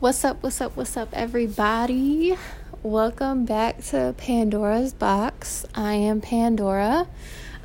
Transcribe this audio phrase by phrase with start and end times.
[0.00, 2.36] What's up, what's up, what's up, everybody?
[2.82, 5.64] Welcome back to Pandora's Box.
[5.72, 7.06] I am Pandora.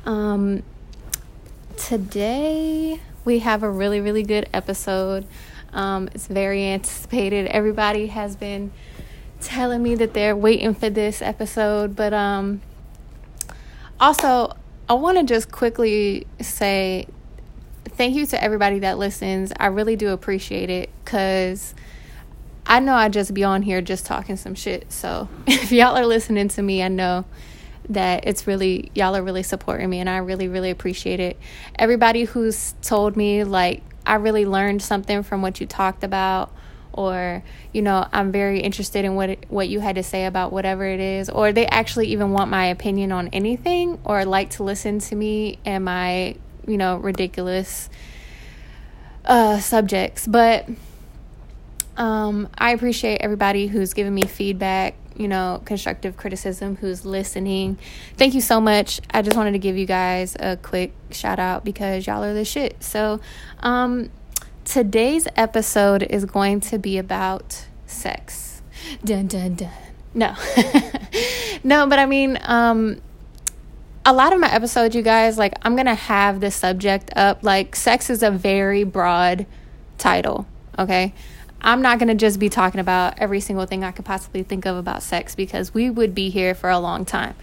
[0.06, 0.62] Um,
[1.76, 5.26] today we have a really, really good episode.
[5.72, 7.48] Um, it's very anticipated.
[7.48, 8.70] Everybody has been
[9.40, 12.62] telling me that they're waiting for this episode, but um,
[13.98, 14.56] also,
[14.88, 17.08] I want to just quickly say
[17.84, 19.52] thank you to everybody that listens.
[19.58, 21.74] I really do appreciate it because
[22.70, 24.92] I know I just be on here just talking some shit.
[24.92, 27.24] So if y'all are listening to me, I know
[27.88, 31.36] that it's really y'all are really supporting me and I really really appreciate it.
[31.76, 36.54] Everybody who's told me like I really learned something from what you talked about
[36.92, 37.42] or
[37.72, 41.00] you know I'm very interested in what what you had to say about whatever it
[41.00, 45.16] is or they actually even want my opinion on anything or like to listen to
[45.16, 46.36] me and my
[46.68, 47.90] you know ridiculous
[49.24, 50.68] uh subjects but
[52.00, 57.76] um, I appreciate everybody who's giving me feedback, you know, constructive criticism, who's listening.
[58.16, 59.02] Thank you so much.
[59.10, 62.46] I just wanted to give you guys a quick shout out because y'all are the
[62.46, 62.82] shit.
[62.82, 63.20] So,
[63.58, 64.08] um,
[64.64, 68.62] today's episode is going to be about sex.
[69.04, 69.68] Dun dun dun.
[70.14, 70.34] No,
[71.64, 73.02] no, but I mean, um,
[74.06, 77.44] a lot of my episodes, you guys, like, I'm gonna have the subject up.
[77.44, 79.44] Like, sex is a very broad
[79.98, 80.46] title,
[80.78, 81.12] okay?
[81.62, 84.66] I'm not going to just be talking about every single thing I could possibly think
[84.66, 87.34] of about sex because we would be here for a long time.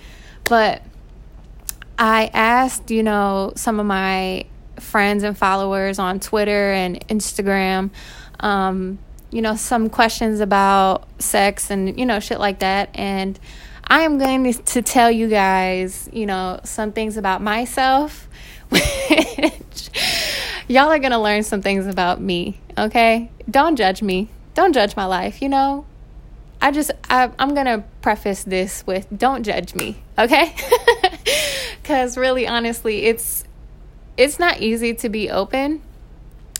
[0.44, 0.82] But
[2.00, 4.46] I asked, you know, some of my
[4.80, 7.90] friends and followers on Twitter and Instagram,
[8.40, 9.00] um,
[9.32, 12.90] you know, some questions about sex and, you know, shit like that.
[12.94, 13.40] And
[13.84, 18.28] I am going to tell you guys, you know, some things about myself,
[18.70, 19.90] which
[20.68, 23.32] y'all are going to learn some things about me, okay?
[23.50, 24.30] Don't judge me.
[24.54, 25.86] Don't judge my life, you know?
[26.62, 30.56] I just, I, I'm going to preface this with don't judge me, okay?
[31.82, 33.46] Because really, honestly, it's,
[34.18, 35.82] it's not easy to be open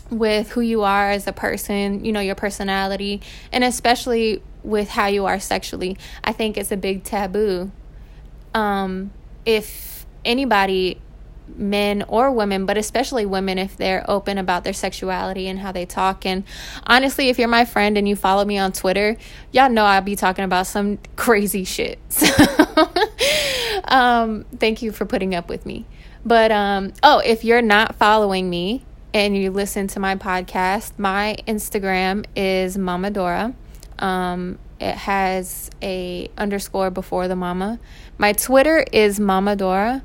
[0.08, 3.20] with who you are as a person, you know, your personality,
[3.52, 5.98] and especially with how you are sexually.
[6.24, 7.70] I think it's a big taboo.
[8.54, 9.10] Um,
[9.44, 10.98] if anybody
[11.56, 15.86] men or women, but especially women if they're open about their sexuality and how they
[15.86, 16.26] talk.
[16.26, 16.44] And
[16.86, 19.16] honestly, if you're my friend and you follow me on Twitter,
[19.52, 21.98] y'all know I'll be talking about some crazy shit.
[22.10, 22.88] So,
[23.84, 25.84] um, thank you for putting up with me.
[26.24, 28.84] But um, oh, if you're not following me
[29.14, 33.54] and you listen to my podcast, my Instagram is Mama Dora.
[33.98, 37.78] Um, it has a underscore before the mama.
[38.16, 40.04] My Twitter is Mama Dora.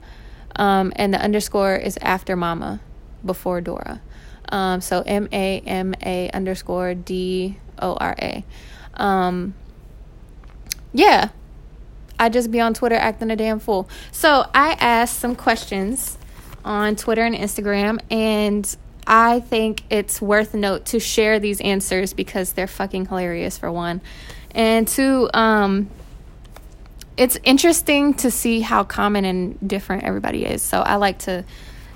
[0.56, 2.80] Um, and the underscore is after Mama,
[3.26, 4.02] before Dora.
[4.50, 8.44] Um, so M A M A underscore D O R A.
[8.94, 9.56] Um,
[10.94, 11.30] yeah,
[12.20, 13.90] I just be on Twitter acting a damn fool.
[14.12, 16.18] So I asked some questions
[16.64, 18.76] on Twitter and Instagram, and
[19.08, 24.02] I think it's worth note to share these answers because they're fucking hilarious for one,
[24.52, 25.90] and two, um,
[27.18, 30.62] it's interesting to see how common and different everybody is.
[30.62, 31.46] So I like to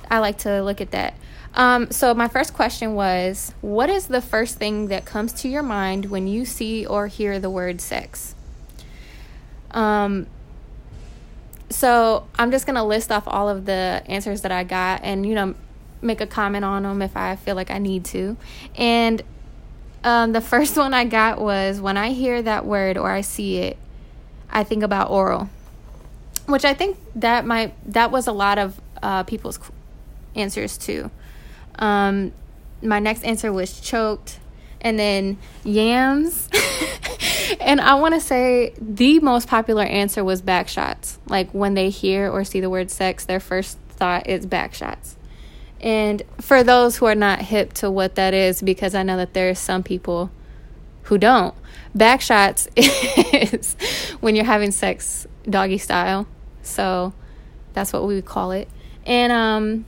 [0.09, 1.16] I like to look at that.
[1.53, 5.63] Um, so my first question was, what is the first thing that comes to your
[5.63, 8.35] mind when you see or hear the word sex?
[9.72, 10.27] Um,
[11.69, 15.35] so I'm just gonna list off all of the answers that I got, and you
[15.35, 15.56] know,
[16.01, 18.38] make a comment on them if I feel like I need to.
[18.75, 19.22] And
[20.03, 23.57] um, the first one I got was when I hear that word or I see
[23.57, 23.77] it,
[24.49, 25.49] I think about oral,
[26.45, 29.59] which I think that might that was a lot of uh, people's
[30.35, 31.11] answers too.
[31.77, 32.31] Um,
[32.81, 34.39] my next answer was choked,
[34.81, 36.49] and then yams.
[37.59, 41.19] and I want to say the most popular answer was back shots.
[41.27, 45.15] Like when they hear or see the word sex, their first thought is back shots.
[45.79, 49.33] And for those who are not hip to what that is, because I know that
[49.33, 50.31] there are some people
[51.07, 51.56] who don't,
[51.95, 53.75] back shots is
[54.19, 56.27] when you're having sex doggy style.
[56.63, 57.13] So
[57.74, 58.68] that's what we would call it.
[59.06, 59.86] And um,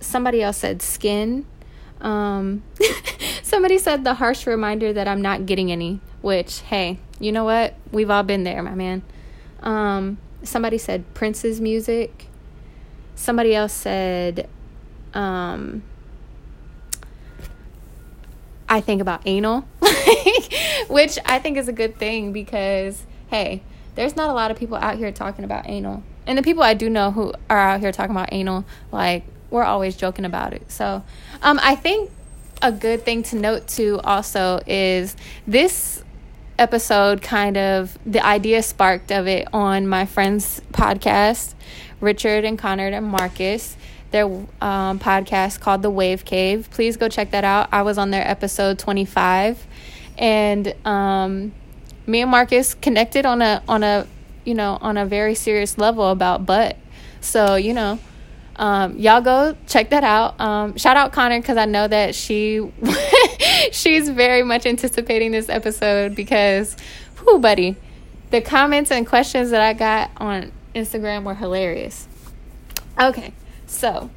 [0.00, 1.46] somebody else said skin.
[2.00, 2.62] Um,
[3.42, 7.74] somebody said the harsh reminder that I'm not getting any, which, hey, you know what?
[7.90, 9.02] We've all been there, my man.
[9.62, 12.26] Um, somebody said Prince's music.
[13.16, 14.48] Somebody else said,
[15.12, 15.82] um,
[18.68, 19.60] I think about anal,
[20.88, 23.62] which I think is a good thing because, hey,
[23.94, 26.02] there's not a lot of people out here talking about anal.
[26.26, 29.64] And the people I do know who are out here talking about anal, like, we're
[29.64, 30.70] always joking about it.
[30.70, 31.04] So,
[31.42, 32.10] um, I think
[32.62, 36.02] a good thing to note too also is this
[36.58, 41.54] episode kind of the idea sparked of it on my friend's podcast,
[42.00, 43.76] Richard and Connor and Marcus.
[44.14, 46.68] Their um, podcast called The Wave Cave.
[46.70, 47.68] Please go check that out.
[47.72, 49.66] I was on their episode 25,
[50.16, 51.52] and um,
[52.06, 54.06] me and Marcus connected on a on a
[54.44, 56.76] you know on a very serious level about butt.
[57.22, 57.98] So you know,
[58.54, 60.40] um, y'all go check that out.
[60.40, 62.60] Um, shout out Connor because I know that she
[63.72, 66.76] she's very much anticipating this episode because,
[67.26, 67.74] whoo, buddy,
[68.30, 72.06] the comments and questions that I got on Instagram were hilarious.
[72.96, 73.32] Okay,
[73.74, 74.10] so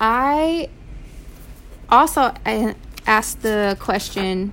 [0.00, 0.68] I
[1.90, 2.34] also
[3.06, 4.52] asked the question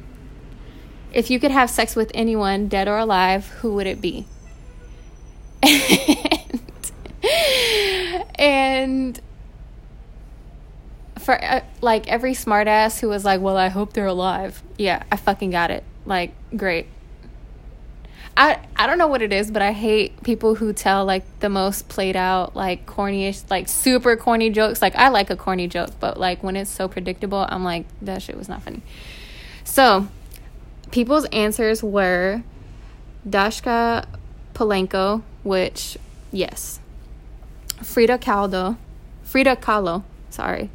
[1.14, 4.28] if you could have sex with anyone, dead or alive, who would it be?
[8.36, 9.20] and
[11.20, 15.16] for uh, like every smartass who was like, "Well, I hope they're alive." Yeah, I
[15.16, 15.84] fucking got it.
[16.06, 16.88] Like, great.
[18.38, 21.50] I I don't know what it is, but I hate people who tell like the
[21.50, 24.82] most played out, like cornyish, like super corny jokes.
[24.82, 28.22] Like I like a corny joke, but like when it's so predictable, I'm like that
[28.22, 28.82] shit was not funny.
[29.64, 30.08] So,
[30.92, 32.44] people's answers were
[33.28, 34.06] Dascha
[34.54, 35.98] Polanco, which
[36.32, 36.80] yes,
[37.82, 38.78] Frida Kahlo,
[39.24, 40.70] Frida Kahlo, sorry,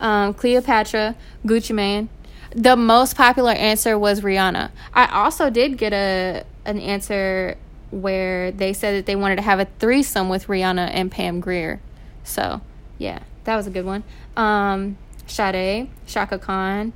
[0.00, 2.08] um, Cleopatra, Gucci Mane.
[2.54, 4.70] The most popular answer was Rihanna.
[4.92, 7.56] I also did get a an answer
[7.90, 11.80] where they said that they wanted to have a threesome with Rihanna and Pam Grier.
[12.24, 12.60] So
[12.98, 14.04] yeah, that was a good one.
[14.36, 16.92] Um, Sade, Chaka Khan,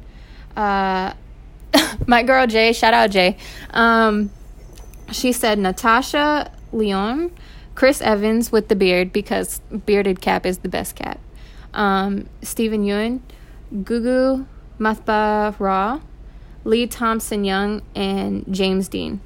[0.57, 1.13] uh,
[2.07, 3.37] my girl Jay, shout out Jay.
[3.71, 4.31] Um,
[5.11, 7.31] she said Natasha Lyonne,
[7.75, 11.21] Chris Evans with the beard because bearded cap is the best cap.
[11.75, 13.21] Um, Steven Yeun,
[13.73, 14.47] Gugu
[14.79, 16.01] Mbatha Raw,
[16.65, 19.21] Lee Thompson Young, and James Dean.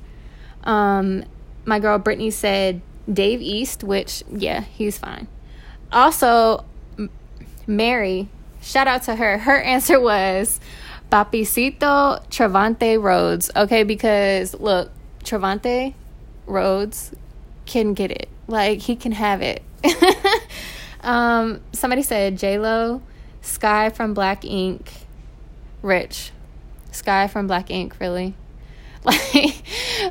[0.64, 1.24] Um,
[1.64, 2.80] my girl Brittany said
[3.12, 5.26] Dave East, which, yeah, he's fine.
[5.92, 6.64] Also,
[7.66, 8.28] Mary,
[8.60, 9.38] shout out to her.
[9.38, 10.60] Her answer was
[11.10, 13.50] Papicito Trevante Rhodes.
[13.54, 14.90] Okay, because look,
[15.24, 15.94] Trevante
[16.46, 17.12] Rhodes
[17.66, 18.28] can get it.
[18.46, 19.62] Like he can have it.
[21.02, 23.02] um, somebody said J Lo,
[23.42, 24.90] Sky from Black Ink,
[25.82, 26.32] Rich,
[26.92, 27.96] Sky from Black Ink.
[28.00, 28.34] Really,
[29.04, 29.62] like,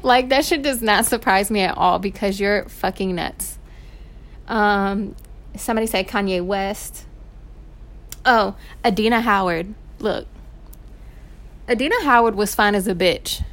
[0.04, 3.60] like that shit does not surprise me at all because you're fucking nuts.
[4.48, 5.16] Um,
[5.56, 7.06] somebody said Kanye West.
[8.26, 9.74] Oh, Adina Howard.
[10.00, 10.28] Look,
[11.70, 13.44] Adina Howard was fine as a bitch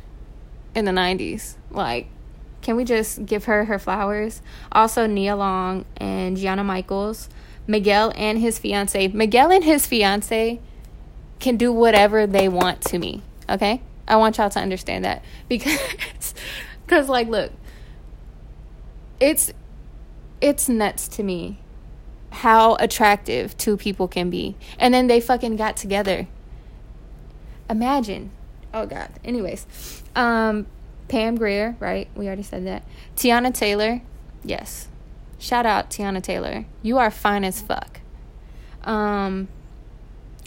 [0.75, 1.55] in the 90s.
[1.71, 2.09] Like,
[2.63, 4.41] can we just give her her flowers?
[4.73, 7.29] Also, Nia Long and Gianna Michaels,
[7.67, 9.09] Miguel and his fiance.
[9.09, 10.61] Miguel and his fiance
[11.39, 13.23] can do whatever they want to me.
[13.49, 15.79] Okay, I want y'all to understand that because,
[16.87, 17.53] because like, look,
[19.21, 19.53] it's
[20.41, 21.59] it's nuts to me
[22.31, 26.27] how attractive two people can be, and then they fucking got together.
[27.69, 28.31] Imagine.
[28.75, 29.09] Oh God.
[29.25, 30.67] Anyways, um,
[31.09, 32.09] Pam Grier right?
[32.15, 32.85] We already said that.
[33.17, 34.03] Teyana Taylor,
[34.45, 34.89] yes.
[35.39, 36.67] Shout out Teyana Taylor.
[36.83, 38.01] You are fine as fuck.
[38.85, 39.49] Um,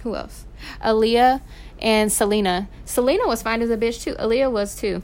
[0.04, 0.46] who else?
[0.84, 1.42] Aaliyah
[1.80, 2.68] and Selena.
[2.86, 4.14] Selena was fine as a bitch too.
[4.16, 5.01] Aaliyah was too.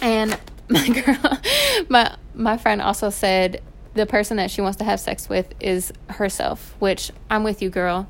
[0.00, 1.38] And my girl,
[1.88, 3.62] my my friend also said
[3.94, 7.70] the person that she wants to have sex with is herself, which I'm with you,
[7.70, 8.08] girl.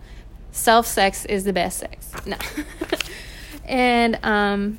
[0.50, 2.12] Self sex is the best sex.
[2.26, 2.36] No.
[3.64, 4.78] and um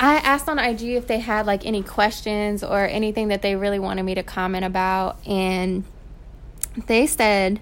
[0.00, 3.78] I asked on IG if they had like any questions or anything that they really
[3.78, 5.84] wanted me to comment about, and
[6.88, 7.60] they said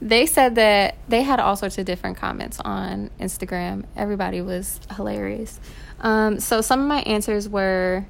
[0.00, 3.84] they said that they had all sorts of different comments on Instagram.
[3.96, 5.58] Everybody was hilarious.
[6.00, 8.06] Um, so some of my answers were,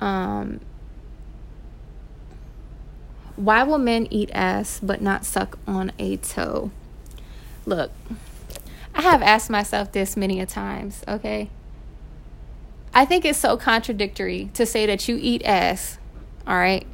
[0.00, 0.60] um,
[3.36, 6.70] why will men eat ass but not suck on a toe?
[7.66, 7.90] Look.
[8.94, 11.50] I have asked myself this many a times, okay?
[12.94, 15.98] I think it's so contradictory to say that you eat ass,
[16.46, 16.86] all right?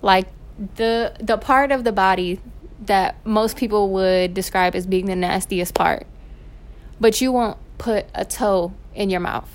[0.00, 0.28] Like
[0.76, 2.40] the the part of the body
[2.86, 6.06] that most people would describe as being the nastiest part.
[7.00, 9.48] But you won't put a toe in your mouth.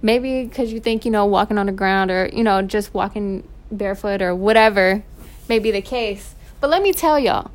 [0.00, 3.46] Maybe because you think, you know, walking on the ground or, you know, just walking
[3.70, 5.02] barefoot or whatever
[5.48, 6.34] may be the case.
[6.60, 7.50] But let me tell y'all,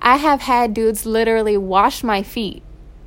[0.00, 2.62] I have had dudes literally wash my feet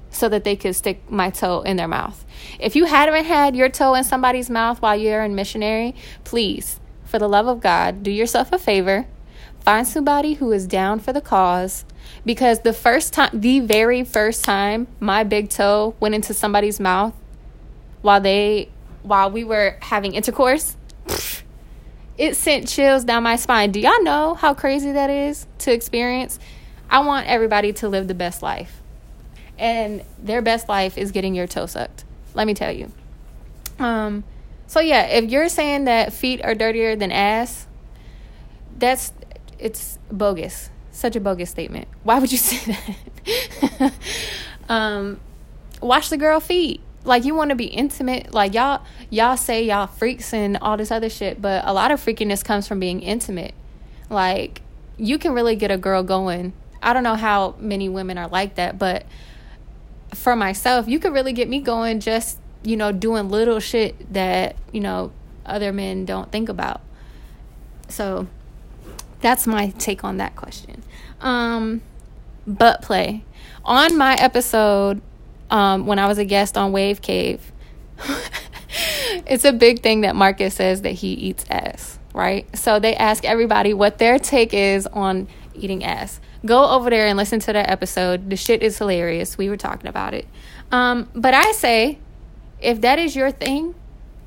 [0.09, 2.25] so that they could stick my toe in their mouth.
[2.59, 5.95] If you haven't had your toe in somebody's mouth while you're in missionary,
[6.25, 9.07] please, for the love of God, do yourself a favor.
[9.63, 11.85] Find somebody who is down for the cause
[12.25, 17.13] because the first time the very first time my big toe went into somebody's mouth
[18.01, 18.69] while they
[19.03, 20.75] while we were having intercourse
[22.21, 23.71] it sent chills down my spine.
[23.71, 26.37] Do y'all know how crazy that is to experience?
[26.87, 28.81] I want everybody to live the best life.
[29.57, 32.05] And their best life is getting your toe sucked.
[32.35, 32.91] Let me tell you.
[33.79, 34.23] Um
[34.67, 37.65] so yeah if you're saying that feet are dirtier than ass
[38.77, 39.11] that's
[39.61, 40.69] it's bogus.
[40.91, 41.87] Such a bogus statement.
[42.03, 42.75] Why would you say
[43.79, 43.93] that?
[44.69, 45.19] um,
[45.81, 46.81] wash the girl feet.
[47.03, 48.33] Like you want to be intimate.
[48.33, 52.03] Like y'all y'all say y'all freaks and all this other shit, but a lot of
[52.03, 53.53] freakiness comes from being intimate.
[54.09, 54.61] Like
[54.97, 56.53] you can really get a girl going.
[56.83, 59.05] I don't know how many women are like that, but
[60.13, 64.55] for myself, you could really get me going just, you know, doing little shit that,
[64.71, 65.11] you know,
[65.45, 66.81] other men don't think about.
[67.87, 68.27] So
[69.21, 70.83] that's my take on that question.
[71.19, 71.81] Um,
[72.47, 73.23] butt play.
[73.63, 75.01] On my episode,
[75.49, 77.51] um, when I was a guest on Wave Cave,
[79.27, 82.45] it's a big thing that Marcus says that he eats ass, right?
[82.57, 86.19] So they ask everybody what their take is on eating ass.
[86.45, 88.29] Go over there and listen to that episode.
[88.29, 89.37] The shit is hilarious.
[89.37, 90.27] We were talking about it.
[90.71, 91.99] Um, but I say,
[92.59, 93.75] if that is your thing,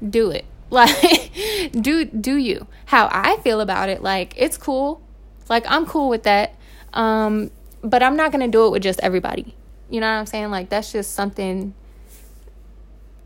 [0.08, 0.44] do it.
[0.74, 1.30] Like,
[1.72, 2.66] do do you?
[2.86, 5.00] How I feel about it, like it's cool.
[5.48, 6.54] Like I'm cool with that.
[6.92, 7.50] Um,
[7.82, 9.54] but I'm not gonna do it with just everybody.
[9.88, 10.50] You know what I'm saying?
[10.50, 11.74] Like that's just something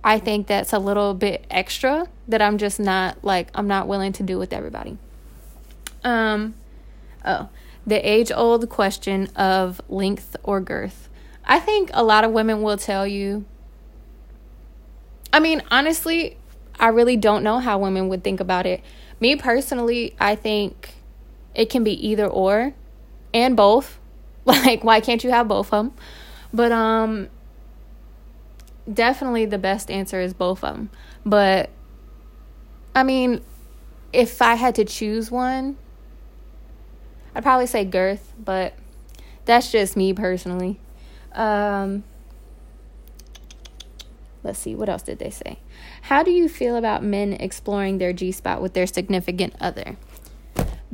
[0.02, 4.12] I think that's a little bit extra that I'm just not like I'm not willing
[4.14, 4.98] to do with everybody.
[6.04, 6.54] Um
[7.24, 7.48] oh,
[7.86, 11.08] the age old question of length or girth.
[11.44, 13.44] I think a lot of women will tell you
[15.32, 16.36] I mean, honestly,
[16.78, 18.82] I really don't know how women would think about it.
[19.20, 20.94] Me personally, I think
[21.54, 22.74] it can be either or
[23.34, 23.98] and both.
[24.48, 25.92] Like why can't you have both of them?
[26.54, 27.28] But um
[28.90, 30.90] definitely the best answer is both of them.
[31.26, 31.68] But
[32.94, 33.42] I mean,
[34.10, 35.76] if I had to choose one,
[37.34, 38.72] I'd probably say girth, but
[39.44, 40.80] that's just me personally.
[41.32, 42.04] Um
[44.42, 45.58] let's see, what else did they say?
[46.08, 49.98] How do you feel about men exploring their G spot with their significant other?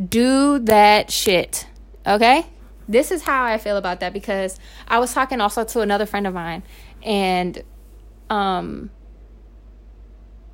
[0.08, 1.68] Do that shit.
[2.04, 2.44] Okay?
[2.88, 6.26] This is how I feel about that because I was talking also to another friend
[6.26, 6.64] of mine
[7.04, 7.62] and
[8.28, 8.90] um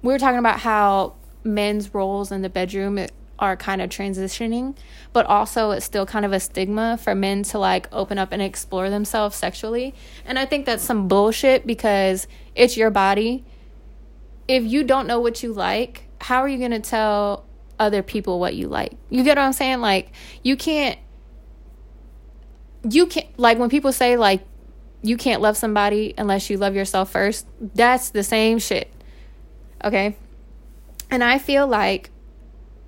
[0.02, 3.07] we were talking about how men's roles in the bedroom
[3.38, 4.76] are kind of transitioning,
[5.14, 8.43] but also it's still kind of a stigma for men to like open up and
[8.43, 9.95] explore themselves sexually.
[10.26, 13.47] And I think that's some bullshit because it's your body.
[14.50, 17.47] If you don't know what you like, how are you going to tell
[17.78, 18.95] other people what you like?
[19.09, 19.80] You get what I'm saying?
[19.80, 20.11] Like,
[20.42, 20.99] you can't,
[22.83, 24.45] you can't, like, when people say, like,
[25.02, 28.92] you can't love somebody unless you love yourself first, that's the same shit.
[29.85, 30.16] Okay?
[31.12, 32.11] And I feel like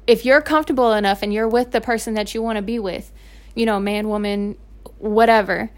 [0.08, 3.12] if you're comfortable enough and you're with the person that you want to be with,
[3.54, 4.56] you know, man, woman,
[4.98, 5.70] whatever,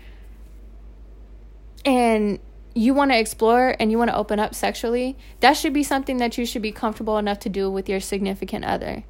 [1.85, 2.39] and
[2.75, 6.17] you want to explore and you want to open up sexually, that should be something
[6.19, 9.05] that you should be comfortable enough to do with your significant other.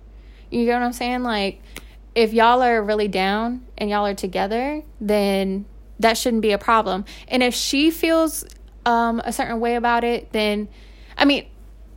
[0.51, 1.23] You get what I'm saying?
[1.23, 1.63] Like,
[2.15, 5.65] if y'all are really down and y'all are together, then
[5.99, 7.05] that shouldn't be a problem.
[7.27, 8.45] And if she feels
[8.85, 10.69] um, a certain way about it, then,
[11.17, 11.47] I mean,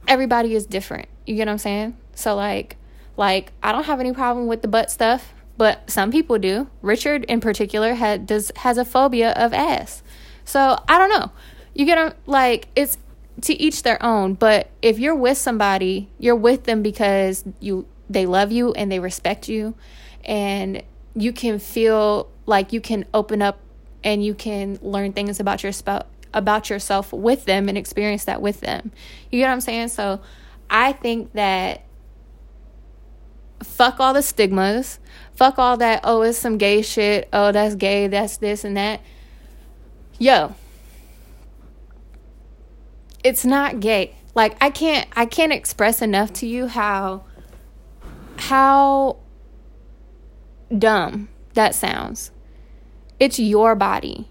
[0.07, 1.07] everybody is different.
[1.25, 1.97] You get what I'm saying?
[2.15, 2.77] So, like,
[3.17, 6.69] like, I don't have any problem with the butt stuff, but some people do.
[6.81, 10.03] Richard, in particular, had does has a phobia of ass.
[10.45, 11.31] So I don't know.
[11.77, 12.98] You get them like it's
[13.41, 14.34] to each their own.
[14.34, 19.00] But if you're with somebody, you're with them because you they love you and they
[19.00, 19.75] respect you,
[20.25, 20.81] and
[21.15, 23.60] you can feel like you can open up
[24.03, 28.41] and you can learn things about your spouse about yourself with them and experience that
[28.41, 28.91] with them.
[29.31, 29.89] You get what I'm saying?
[29.89, 30.19] So
[30.69, 31.84] I think that
[33.62, 35.00] fuck all the stigmas.
[35.36, 37.29] Fuck all that, oh, it's some gay shit.
[37.31, 38.07] Oh, that's gay.
[38.07, 39.01] That's this and that.
[40.17, 40.55] Yo.
[43.27, 44.15] It's not gay.
[44.36, 47.25] Like I can't I can't express enough to you how
[48.38, 49.17] how
[50.75, 52.31] dumb that sounds.
[53.19, 54.29] It's your body.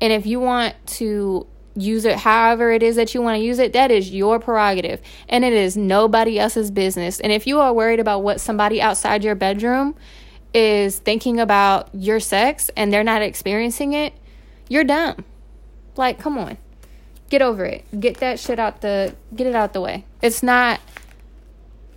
[0.00, 3.58] And if you want to use it however it is that you want to use
[3.58, 7.20] it, that is your prerogative and it is nobody else's business.
[7.20, 9.94] And if you are worried about what somebody outside your bedroom
[10.54, 14.14] is thinking about your sex and they're not experiencing it,
[14.70, 15.22] you're dumb.
[15.96, 16.56] Like, come on.
[17.32, 17.86] Get over it.
[17.98, 20.04] Get that shit out the get it out the way.
[20.20, 20.80] It's not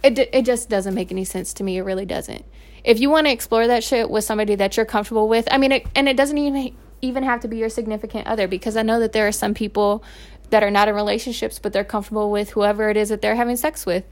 [0.02, 1.76] it it just doesn't make any sense to me.
[1.78, 2.46] It really doesn't.
[2.86, 5.74] if you want to explore that shit with somebody that you're comfortable with, I mean,
[5.74, 8.98] it, and it doesn't even even have to be your significant other because I know
[9.02, 10.06] that there are some people
[10.52, 13.58] that are not in relationships but they're comfortable with whoever it is that they're having
[13.58, 14.06] sex with.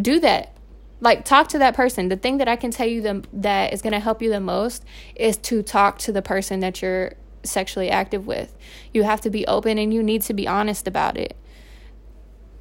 [0.00, 0.56] Do that.
[1.02, 2.08] Like talk to that person.
[2.08, 4.40] The thing that I can tell you the, that is going to help you the
[4.40, 4.82] most
[5.14, 8.56] is to talk to the person that you're sexually active with.
[8.92, 11.36] You have to be open and you need to be honest about it.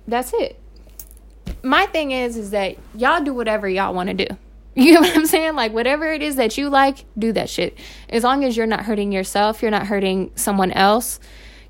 [0.07, 0.59] That's it.
[1.63, 4.27] My thing is is that y'all do whatever y'all want to do.
[4.75, 5.55] You know what I'm saying?
[5.55, 7.77] Like whatever it is that you like, do that shit.
[8.07, 11.19] As long as you're not hurting yourself, you're not hurting someone else,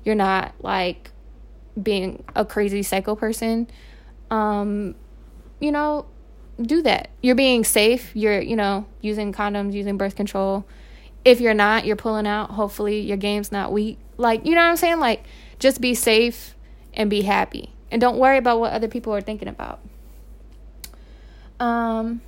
[0.04, 1.10] you're not like
[1.82, 3.68] being a crazy psycho person.
[4.30, 4.94] Um,
[5.60, 6.06] you know,
[6.60, 7.10] do that.
[7.22, 8.14] You're being safe.
[8.14, 10.64] You're, you know, using condoms, using birth control.
[11.24, 12.50] If you're not, you're pulling out.
[12.50, 13.98] Hopefully, your game's not weak.
[14.16, 15.00] Like, you know what I'm saying?
[15.00, 15.24] Like,
[15.58, 16.54] just be safe
[16.94, 17.70] and be happy.
[17.90, 19.80] And don't worry about what other people are thinking about.
[21.58, 22.22] Um,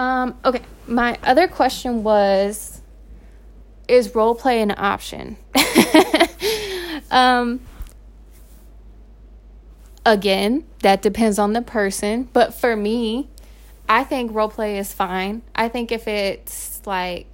[0.00, 2.80] Um, okay, my other question was
[3.86, 5.36] Is role play an option?
[7.10, 7.60] um,
[10.04, 12.28] again, that depends on the person.
[12.32, 13.28] But for me,
[13.88, 15.42] I think role play is fine.
[15.54, 17.26] I think if it's like,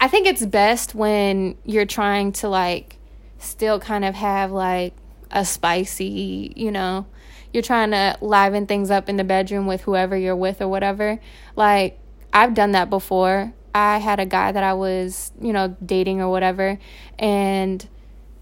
[0.00, 2.96] I think it's best when you're trying to like
[3.38, 4.94] still kind of have like
[5.30, 7.06] a spicy, you know,
[7.52, 11.18] you're trying to liven things up in the bedroom with whoever you're with or whatever.
[11.54, 11.98] Like,
[12.32, 13.52] I've done that before.
[13.74, 16.78] I had a guy that I was, you know, dating or whatever,
[17.18, 17.86] and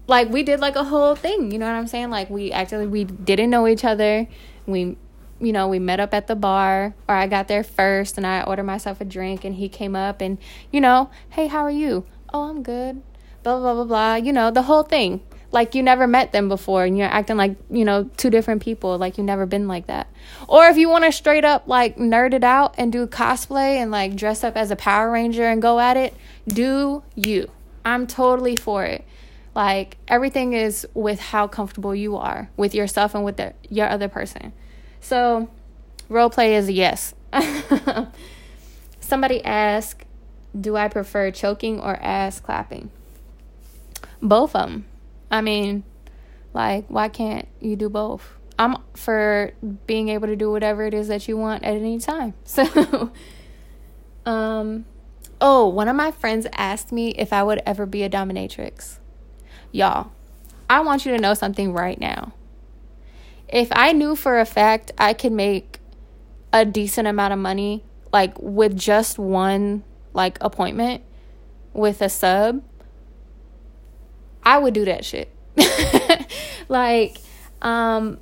[0.07, 2.09] like we did like a whole thing, you know what I'm saying?
[2.09, 4.27] Like we actually we didn't know each other.
[4.65, 4.97] We
[5.39, 8.41] you know, we met up at the bar or I got there first and I
[8.41, 10.37] ordered myself a drink and he came up and,
[10.71, 12.05] you know, hey, how are you?
[12.33, 13.01] Oh, I'm good.
[13.43, 15.21] Blah blah blah blah, you know, the whole thing
[15.55, 18.97] like you never met them before and you're acting like you know two different people
[18.97, 20.07] like you've never been like that
[20.49, 23.89] or if you want to straight up like nerd it out and do cosplay and
[23.89, 26.13] like dress up as a power ranger and go at it
[26.47, 27.49] do you
[27.85, 29.05] i'm totally for it
[29.55, 34.07] like everything is with how comfortable you are with yourself and with the, your other
[34.07, 34.53] person
[34.99, 35.49] so
[36.09, 37.15] role play is a yes
[38.99, 40.05] somebody asked
[40.59, 42.91] do i prefer choking or ass clapping
[44.21, 44.85] both of them
[45.31, 45.83] I mean,
[46.53, 48.37] like, why can't you do both?
[48.57, 49.51] I'm for
[49.85, 52.33] being able to do whatever it is that you want at any time.
[52.45, 53.11] So,
[54.25, 54.85] um,
[55.41, 58.99] oh, one of my friends asked me if I would ever be a dominatrix.
[59.75, 60.09] Y'all,
[60.69, 62.31] I want you to know something right now.
[63.49, 65.79] If I knew for a fact I could make
[66.53, 67.83] a decent amount of money,
[68.13, 69.83] like with just one
[70.13, 71.03] like appointment
[71.73, 72.63] with a sub,
[74.43, 75.29] I would do that shit.
[76.69, 77.17] like,
[77.61, 78.17] um,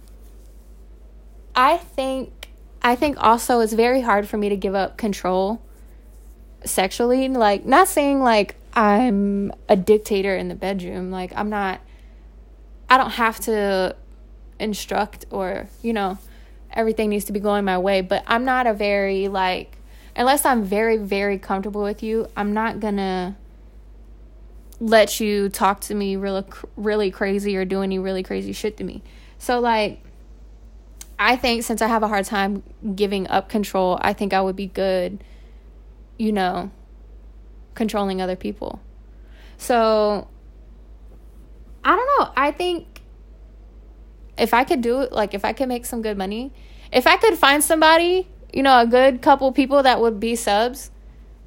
[1.55, 2.49] I think
[2.81, 5.61] I think also it's very hard for me to give up control
[6.65, 7.27] sexually.
[7.27, 11.11] Like, not saying like I'm a dictator in the bedroom.
[11.11, 11.81] Like, I'm not.
[12.89, 13.95] I don't have to
[14.59, 16.17] instruct or you know
[16.71, 18.01] everything needs to be going my way.
[18.01, 19.77] But I'm not a very like
[20.15, 22.27] unless I'm very very comfortable with you.
[22.35, 23.37] I'm not gonna
[24.79, 26.43] let you talk to me really
[26.75, 29.03] really crazy or do any really crazy shit to me.
[29.37, 30.01] So like
[31.19, 32.63] I think since I have a hard time
[32.95, 35.23] giving up control, I think I would be good
[36.17, 36.71] you know
[37.75, 38.81] controlling other people.
[39.57, 40.27] So
[41.83, 42.33] I don't know.
[42.35, 43.01] I think
[44.37, 46.51] if I could do it, like if I could make some good money,
[46.91, 50.91] if I could find somebody, you know, a good couple people that would be subs,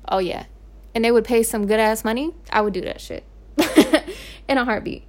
[0.08, 0.46] oh yeah,
[0.94, 3.24] and they would pay some good ass money, I would do that shit
[4.48, 5.04] in a heartbeat.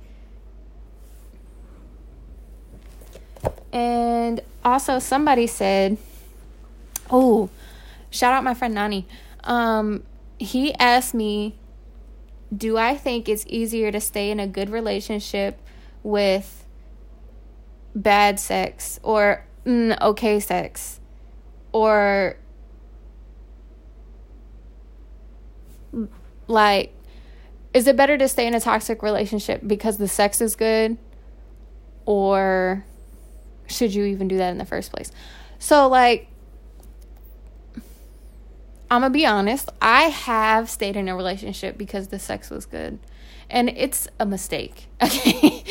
[3.71, 5.97] And also, somebody said,
[7.11, 7.49] "Oh,
[8.09, 9.05] shout out my friend Nani.
[9.43, 10.03] Um,
[10.39, 11.57] he asked me,
[12.55, 15.59] do I think it's easier to stay in a good relationship
[16.03, 16.65] with
[17.95, 20.99] bad sex or mm, okay sex
[21.71, 22.37] or
[26.47, 26.93] like
[27.73, 30.97] is it better to stay in a toxic relationship because the sex is good
[32.05, 32.85] or
[33.67, 35.11] should you even do that in the first place?
[35.59, 36.29] So like
[38.89, 42.99] i'm gonna be honest i have stayed in a relationship because the sex was good
[43.49, 45.63] and it's a mistake okay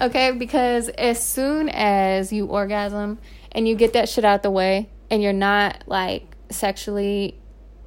[0.00, 3.18] okay because as soon as you orgasm
[3.52, 7.40] and you get that shit out of the way and you're not like sexually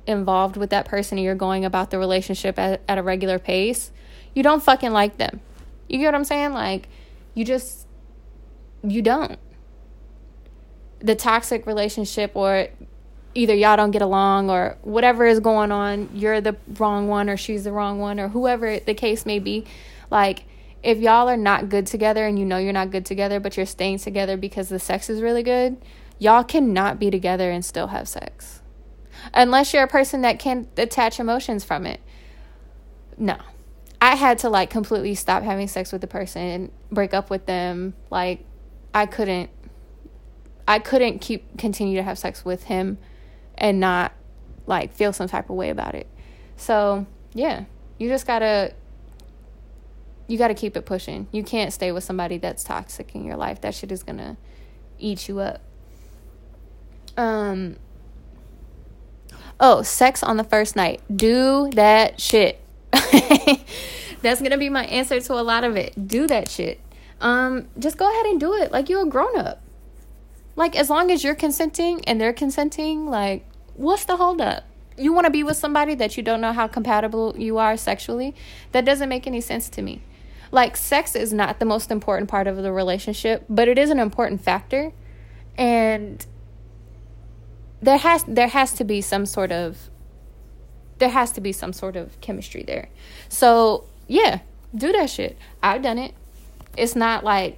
[0.05, 3.91] involved with that person and you're going about the relationship at, at a regular pace,
[4.33, 5.39] you don't fucking like them.
[5.87, 6.53] You get what I'm saying?
[6.53, 6.89] Like,
[7.33, 7.87] you just
[8.83, 9.39] you don't.
[10.99, 12.67] The toxic relationship, or
[13.35, 17.37] either y'all don't get along, or whatever is going on, you're the wrong one, or
[17.37, 19.65] she's the wrong one, or whoever the case may be.
[20.11, 20.45] Like,
[20.83, 23.65] if y'all are not good together and you know you're not good together, but you're
[23.65, 25.77] staying together because the sex is really good,
[26.19, 28.61] y'all cannot be together and still have sex.
[29.33, 32.01] Unless you're a person that can detach emotions from it.
[33.17, 33.37] No.
[34.01, 37.45] I had to like completely stop having sex with the person, and break up with
[37.45, 37.93] them.
[38.09, 38.43] Like
[38.93, 39.49] I couldn't
[40.67, 42.97] I couldn't keep continue to have sex with him
[43.57, 44.13] and not
[44.65, 46.07] like feel some type of way about it.
[46.57, 47.65] So, yeah.
[47.97, 48.73] You just got to
[50.27, 51.27] you got to keep it pushing.
[51.31, 53.61] You can't stay with somebody that's toxic in your life.
[53.61, 54.37] That shit is to
[54.97, 55.61] eat you up.
[57.17, 57.77] Um
[59.59, 61.01] Oh, sex on the first night.
[61.15, 62.59] Do that shit.
[64.21, 66.07] That's gonna be my answer to a lot of it.
[66.07, 66.79] Do that shit.
[67.21, 69.61] Um, just go ahead and do it like you're a grown up.
[70.55, 74.65] Like as long as you're consenting and they're consenting, like what's the holdup?
[74.97, 78.35] You want to be with somebody that you don't know how compatible you are sexually?
[78.71, 80.01] That doesn't make any sense to me.
[80.51, 83.97] Like sex is not the most important part of the relationship, but it is an
[83.99, 84.91] important factor.
[85.57, 86.23] And
[87.81, 89.89] there has there has to be some sort of
[90.99, 92.89] there has to be some sort of chemistry there.
[93.29, 94.39] So, yeah,
[94.73, 95.37] do that shit.
[95.61, 96.13] I've done it.
[96.77, 97.57] It's not like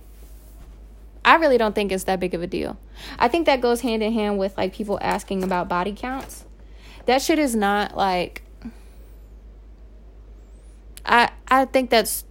[1.23, 2.77] I really don't think it's that big of a deal.
[3.19, 6.45] I think that goes hand in hand with like people asking about body counts.
[7.05, 8.43] That shit is not like
[11.05, 12.25] I I think that's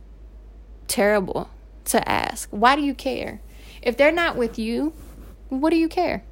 [0.89, 1.51] terrible
[1.87, 2.49] to ask.
[2.51, 3.41] Why do you care?
[3.83, 4.93] If they're not with you,
[5.49, 6.25] what do you care?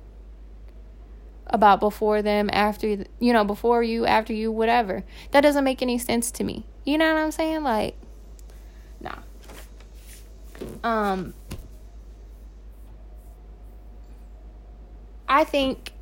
[1.53, 5.05] about before them, after, you know, before you, after you, whatever.
[5.33, 6.65] That doesn't make any sense to me.
[6.85, 7.63] You know what I'm saying?
[7.63, 7.95] Like,
[9.01, 9.19] nah.
[10.83, 11.35] Um,
[15.33, 15.93] I think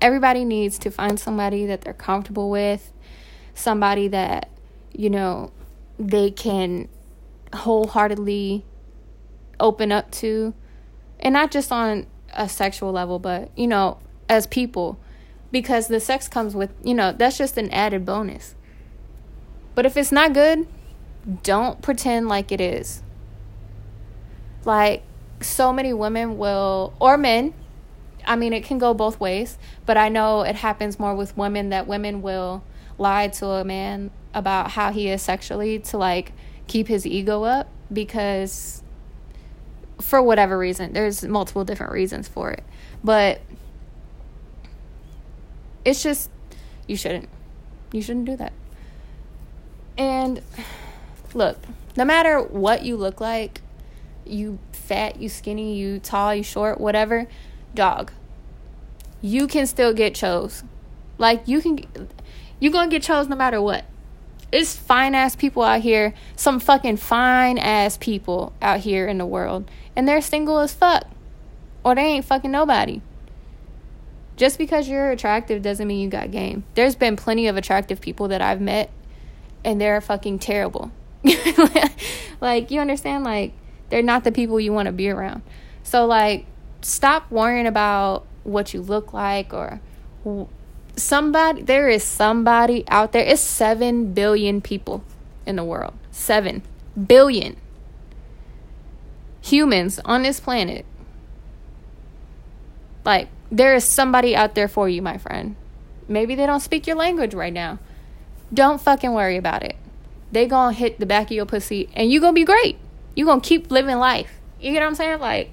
[0.00, 2.92] everybody needs to find somebody that they're comfortable with,
[3.54, 4.50] somebody that,
[4.92, 5.52] you know,
[6.00, 6.88] they can
[7.54, 8.64] wholeheartedly
[9.60, 10.52] open up to.
[11.20, 14.98] And not just on a sexual level, but, you know, as people
[15.52, 18.56] because the sex comes with, you know, that's just an added bonus.
[19.76, 20.66] But if it's not good,
[21.44, 23.00] don't pretend like it is.
[24.64, 25.04] Like,
[25.40, 27.54] so many women will, or men,
[28.26, 31.70] I mean, it can go both ways, but I know it happens more with women
[31.70, 32.64] that women will
[32.98, 36.32] lie to a man about how he is sexually to like
[36.66, 38.82] keep his ego up because
[40.00, 42.64] for whatever reason, there's multiple different reasons for it.
[43.02, 43.40] But
[45.84, 46.30] it's just
[46.86, 47.28] you shouldn't.
[47.92, 48.52] You shouldn't do that.
[49.96, 50.42] And
[51.32, 51.58] look,
[51.96, 53.60] no matter what you look like,
[54.24, 57.28] you fat, you skinny, you tall, you short, whatever,
[57.74, 58.12] dog.
[59.20, 60.62] You can still get chose.
[61.18, 61.80] Like you can
[62.60, 63.84] you going to get chose no matter what.
[64.52, 69.26] It's fine ass people out here, some fucking fine ass people out here in the
[69.26, 71.04] world, and they're single as fuck.
[71.82, 73.02] Or they ain't fucking nobody
[74.36, 76.64] just because you're attractive doesn't mean you got game.
[76.74, 78.90] There's been plenty of attractive people that I've met
[79.64, 80.90] and they're fucking terrible.
[82.40, 83.24] like, you understand?
[83.24, 83.52] Like,
[83.90, 85.42] they're not the people you want to be around.
[85.82, 86.46] So, like,
[86.84, 89.80] stop worrying about what you look like or
[90.96, 91.62] somebody.
[91.62, 93.24] There is somebody out there.
[93.24, 95.04] It's 7 billion people
[95.46, 95.94] in the world.
[96.10, 96.62] 7
[97.06, 97.56] billion
[99.40, 100.84] humans on this planet.
[103.04, 105.56] Like, there is somebody out there for you, my friend.
[106.08, 107.78] Maybe they don't speak your language right now.
[108.52, 109.76] Don't fucking worry about it.
[110.32, 112.78] They gonna hit the back of your pussy and you gonna be great.
[113.14, 114.30] You gonna keep living life.
[114.60, 115.20] You get what I'm saying?
[115.20, 115.50] Like,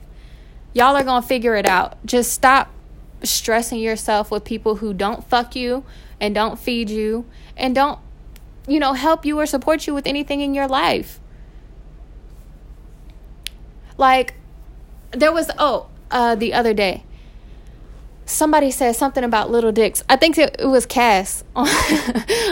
[0.74, 2.04] y'all are gonna figure it out.
[2.06, 2.70] Just stop
[3.24, 5.84] stressing yourself with people who don't fuck you
[6.20, 7.26] and don't feed you
[7.58, 8.00] and don't,
[8.68, 11.20] you know, help you or support you with anything in your life.
[13.98, 14.36] Like,
[15.12, 17.04] there was, oh, uh, the other day,
[18.26, 20.04] somebody said something about little dicks.
[20.10, 21.68] I think it, it was Cass on,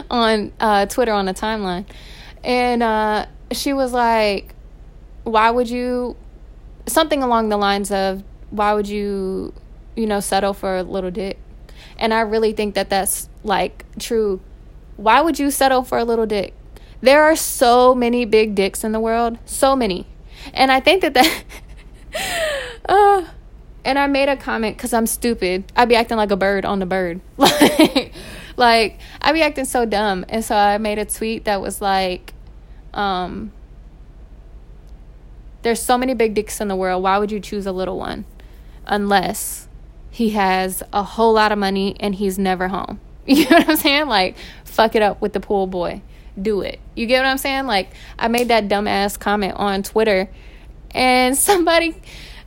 [0.10, 1.86] on uh, Twitter on the timeline.
[2.44, 4.54] And uh, she was like,
[5.24, 6.16] why would you,
[6.90, 9.54] something along the lines of, why would you,
[9.96, 11.38] you know, settle for a little dick?
[11.98, 14.42] And I really think that that's like true.
[14.98, 16.54] Why would you settle for a little dick?
[17.02, 20.06] There are so many big dicks in the world, so many.
[20.54, 21.44] And I think that that,
[22.90, 23.26] uh,
[23.86, 25.72] and I made a comment because I'm stupid.
[25.76, 27.22] I'd be acting like a bird on the bird.
[27.38, 28.14] like,
[28.58, 30.26] like I be acting so dumb.
[30.28, 32.34] And so I made a tweet that was like,
[32.94, 33.52] um,
[35.62, 37.04] There's so many big dicks in the world.
[37.04, 38.26] Why would you choose a little one?
[38.86, 39.68] Unless
[40.10, 43.00] he has a whole lot of money and he's never home.
[43.26, 44.08] You know what I'm saying?
[44.08, 46.02] Like, fuck it up with the pool boy.
[46.42, 46.80] Do it.
[46.96, 47.68] You get what I'm saying?
[47.68, 50.30] Like, I made that dumbass comment on Twitter
[50.92, 51.96] and somebody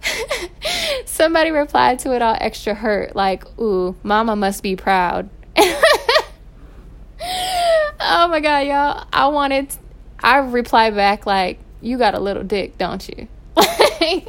[1.04, 5.30] somebody replied to it all extra hurt like ooh mama must be proud
[8.00, 9.68] oh my god y'all i wanted
[10.20, 13.28] i replied back like you got a little dick don't you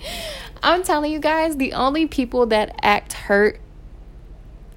[0.63, 3.59] i'm telling you guys the only people that act hurt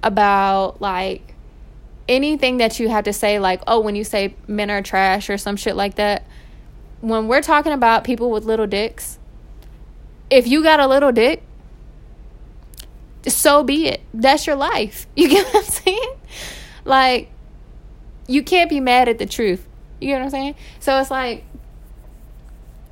[0.03, 1.33] about like
[2.07, 5.37] anything that you have to say like oh when you say men are trash or
[5.37, 6.23] some shit like that
[7.01, 9.19] when we're talking about people with little dicks
[10.29, 11.43] if you got a little dick
[13.27, 16.13] so be it that's your life you get what i'm saying
[16.85, 17.29] like
[18.27, 19.65] you can't be mad at the truth.
[19.99, 20.55] You get what I'm saying?
[20.79, 21.43] So it's like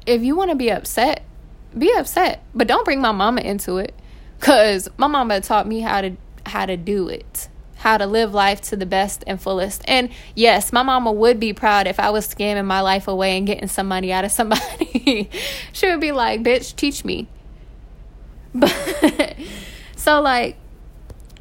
[0.05, 1.23] if you want to be upset,
[1.77, 3.93] be upset, but don't bring my mama into it
[4.39, 6.15] cuz my mama taught me how to
[6.45, 7.49] how to do it.
[7.77, 9.83] How to live life to the best and fullest.
[9.87, 13.45] And yes, my mama would be proud if I was scamming my life away and
[13.45, 15.29] getting some money out of somebody.
[15.71, 17.27] she would be like, "Bitch, teach me."
[18.55, 19.35] But
[19.95, 20.57] so like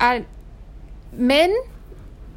[0.00, 0.26] I
[1.12, 1.54] men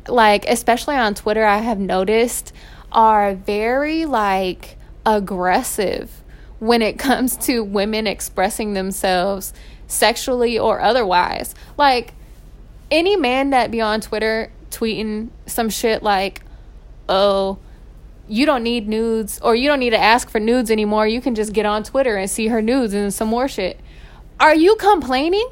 [0.07, 2.53] like especially on Twitter I have noticed
[2.91, 4.76] are very like
[5.07, 6.21] aggressive
[6.59, 9.53] when it comes to women expressing themselves
[9.87, 11.55] sexually or otherwise.
[11.77, 12.13] Like
[12.91, 16.41] any man that be on Twitter tweeting some shit like,
[17.07, 17.57] "Oh,
[18.27, 21.07] you don't need nudes or you don't need to ask for nudes anymore.
[21.07, 23.79] You can just get on Twitter and see her nudes and some more shit."
[24.39, 25.47] Are you complaining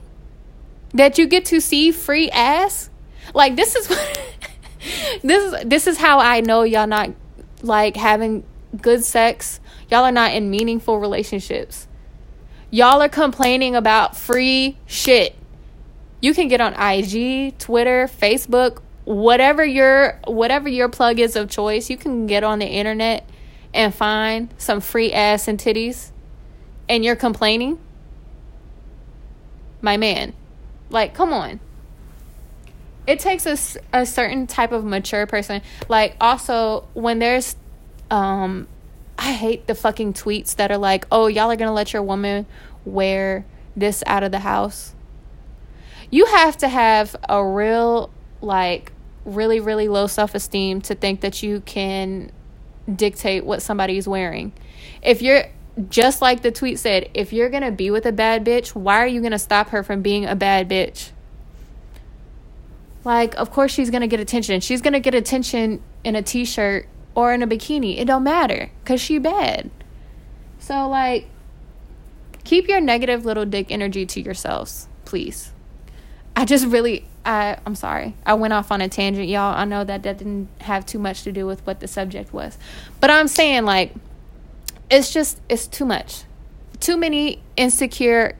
[0.93, 2.89] that you get to see free ass?
[3.33, 4.21] Like this is what
[5.23, 7.11] this is this is how I know y'all not
[7.61, 8.43] like having
[8.81, 9.59] good sex.
[9.89, 11.87] Y'all are not in meaningful relationships.
[12.71, 15.35] Y'all are complaining about free shit.
[16.21, 21.89] You can get on IG, Twitter, Facebook, whatever your whatever your plug is of choice.
[21.89, 23.29] You can get on the internet
[23.73, 26.11] and find some free ass and titties
[26.89, 27.79] and you're complaining?
[29.81, 30.33] My man.
[30.89, 31.59] Like, come on
[33.07, 33.57] it takes a,
[33.93, 37.55] a certain type of mature person like also when there's
[38.11, 38.67] um
[39.17, 42.45] i hate the fucking tweets that are like oh y'all are gonna let your woman
[42.85, 44.93] wear this out of the house.
[46.09, 48.91] You have to have a real like
[49.25, 52.31] really really low self-esteem to think that you can
[52.93, 54.53] dictate what somebody's wearing.
[55.01, 55.45] If you're
[55.89, 59.07] just like the tweet said if you're gonna be with a bad bitch why are
[59.07, 61.09] you gonna stop her from being a bad bitch?
[63.03, 64.61] Like, of course she's gonna get attention.
[64.61, 67.97] She's gonna get attention in a t-shirt or in a bikini.
[67.97, 69.71] It don't matter, cause she bad.
[70.59, 71.27] So like,
[72.43, 75.51] keep your negative little dick energy to yourselves, please.
[76.35, 78.15] I just really, I, I'm sorry.
[78.25, 79.55] I went off on a tangent, y'all.
[79.55, 82.57] I know that that didn't have too much to do with what the subject was,
[82.99, 83.93] but I'm saying like,
[84.89, 86.23] it's just it's too much.
[86.79, 88.37] Too many insecure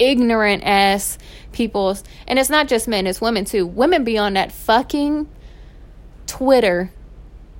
[0.00, 1.18] ignorant ass
[1.52, 5.28] people's and it's not just men it's women too women be on that fucking
[6.26, 6.90] twitter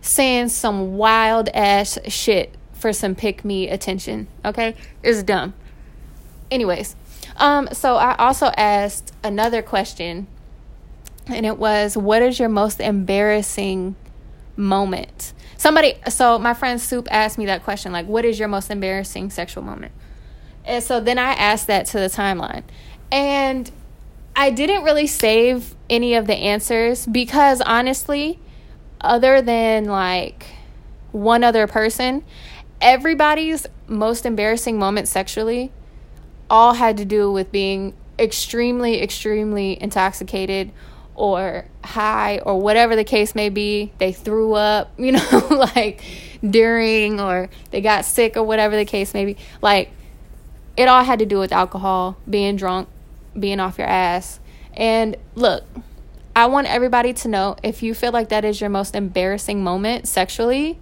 [0.00, 4.74] saying some wild ass shit for some pick me attention okay?
[5.02, 5.54] It's dumb.
[6.50, 6.96] Anyways
[7.36, 10.26] um so i also asked another question
[11.26, 13.94] and it was what is your most embarrassing
[14.56, 15.32] moment?
[15.56, 19.30] Somebody so my friend soup asked me that question like what is your most embarrassing
[19.30, 19.92] sexual moment?
[20.64, 22.64] And so then I asked that to the timeline.
[23.10, 23.70] And
[24.36, 28.38] I didn't really save any of the answers because honestly,
[29.00, 30.46] other than like
[31.12, 32.24] one other person,
[32.80, 35.72] everybody's most embarrassing moment sexually
[36.48, 40.72] all had to do with being extremely, extremely intoxicated
[41.14, 43.92] or high or whatever the case may be.
[43.98, 46.02] They threw up, you know, like
[46.48, 49.36] during or they got sick or whatever the case may be.
[49.62, 49.90] Like,
[50.76, 52.88] it all had to do with alcohol, being drunk,
[53.38, 54.40] being off your ass.
[54.74, 55.64] And look,
[56.40, 60.08] I want everybody to know if you feel like that is your most embarrassing moment
[60.08, 60.78] sexually,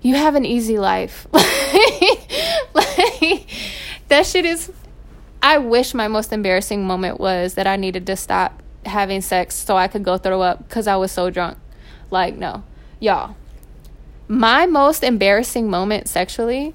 [0.00, 1.26] you have an easy life.
[1.32, 1.44] like,
[4.08, 4.72] that shit is.
[5.42, 9.76] I wish my most embarrassing moment was that I needed to stop having sex so
[9.76, 11.58] I could go throw up because I was so drunk.
[12.10, 12.64] Like, no.
[13.00, 13.36] Y'all,
[14.28, 16.72] my most embarrassing moment sexually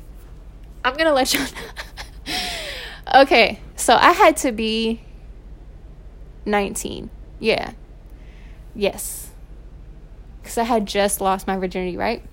[0.85, 1.47] I'm gonna let you know.
[3.21, 5.01] okay, so I had to be
[6.45, 7.09] 19.
[7.39, 7.71] Yeah.
[8.75, 9.29] Yes.
[10.41, 12.23] Because I had just lost my virginity, right?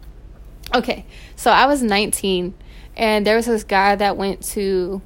[0.74, 1.04] Okay,
[1.36, 2.54] so I was 19,
[2.96, 5.02] and there was this guy that went to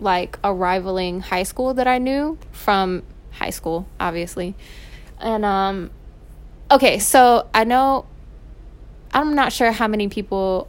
[0.00, 4.54] like a rivaling high school that I knew from high school, obviously.
[5.18, 5.90] And um
[6.70, 8.06] okay, so I know
[9.14, 10.68] I'm not sure how many people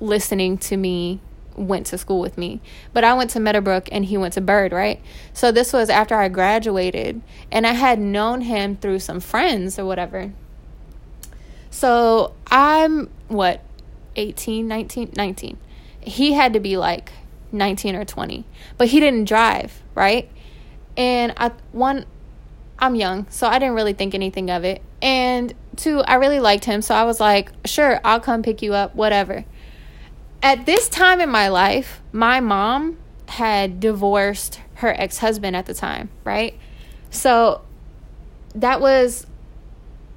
[0.00, 1.20] listening to me
[1.56, 2.60] went to school with me.
[2.92, 5.00] But I went to Meadowbrook and he went to Bird, right?
[5.32, 9.84] So this was after I graduated and I had known him through some friends or
[9.84, 10.32] whatever.
[11.70, 13.60] So I'm what
[14.16, 15.58] 18, 19, 19.
[16.00, 17.12] He had to be like
[17.52, 18.44] 19 or 20.
[18.78, 20.30] But he didn't drive, right?
[20.96, 22.06] And I one
[22.78, 24.82] I'm young, so I didn't really think anything of it.
[25.00, 28.74] And two, I really liked him, so I was like, "Sure, I'll come pick you
[28.74, 29.44] up, whatever."
[30.42, 36.10] At this time in my life, my mom had divorced her ex-husband at the time,
[36.24, 36.58] right?
[37.10, 37.62] So
[38.54, 39.26] that was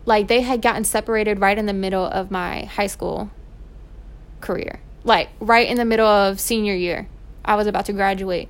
[0.06, 3.30] like they had gotten separated right in the middle of my high school
[4.42, 4.80] career.
[5.04, 7.08] Like right in the middle of senior year.
[7.46, 8.50] I was about to graduate.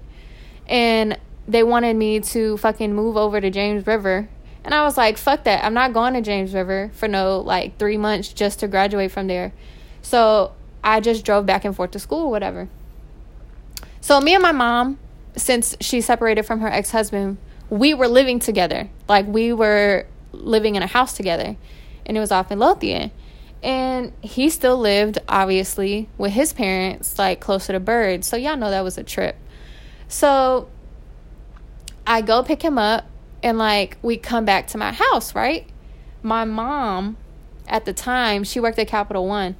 [0.67, 4.27] And they wanted me to fucking move over to James River.
[4.63, 5.63] And I was like, fuck that.
[5.63, 9.27] I'm not going to James River for no like three months just to graduate from
[9.27, 9.53] there.
[10.01, 10.53] So
[10.87, 12.69] I just drove back and forth to school, or whatever.
[13.99, 14.97] So me and my mom,
[15.35, 18.89] since she separated from her ex husband, we were living together.
[19.09, 21.57] Like we were living in a house together.
[22.05, 23.11] And it was off in Lothian.
[23.61, 28.23] And he still lived, obviously, with his parents, like closer to Bird.
[28.23, 29.35] So y'all know that was a trip.
[30.07, 30.69] So
[32.05, 33.03] I go pick him up
[33.43, 35.67] and like we come back to my house, right?
[36.23, 37.17] My mom
[37.67, 39.57] at the time, she worked at Capital One.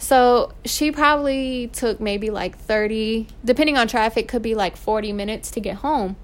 [0.00, 5.50] So she probably took maybe like 30, depending on traffic, could be like 40 minutes
[5.52, 6.16] to get home.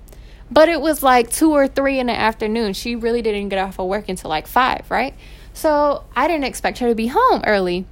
[0.50, 2.72] But it was like two or three in the afternoon.
[2.72, 5.14] She really didn't get off of work until like five, right?
[5.52, 7.84] So I didn't expect her to be home early.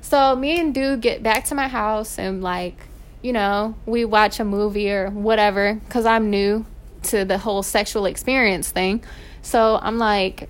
[0.00, 2.78] So me and Dude get back to my house and like,
[3.20, 6.64] you know, we watch a movie or whatever because I'm new
[7.04, 9.04] to the whole sexual experience thing.
[9.42, 10.48] So I'm like,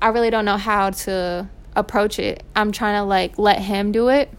[0.00, 1.48] I really don't know how to
[1.80, 2.42] approach it.
[2.54, 4.30] I'm trying to like let him do it.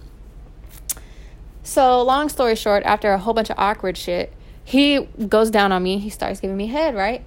[1.63, 5.83] So long story short, after a whole bunch of awkward shit, he goes down on
[5.83, 5.97] me.
[5.99, 7.23] He starts giving me head, right?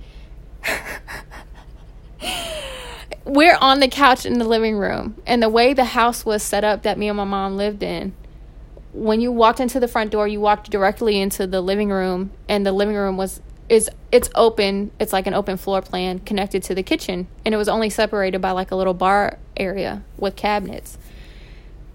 [3.25, 6.63] we're on the couch in the living room and the way the house was set
[6.63, 8.13] up that me and my mom lived in
[8.93, 12.67] when you walked into the front door you walked directly into the living room and
[12.67, 16.75] the living room was is it's open it's like an open floor plan connected to
[16.75, 20.99] the kitchen and it was only separated by like a little bar area with cabinets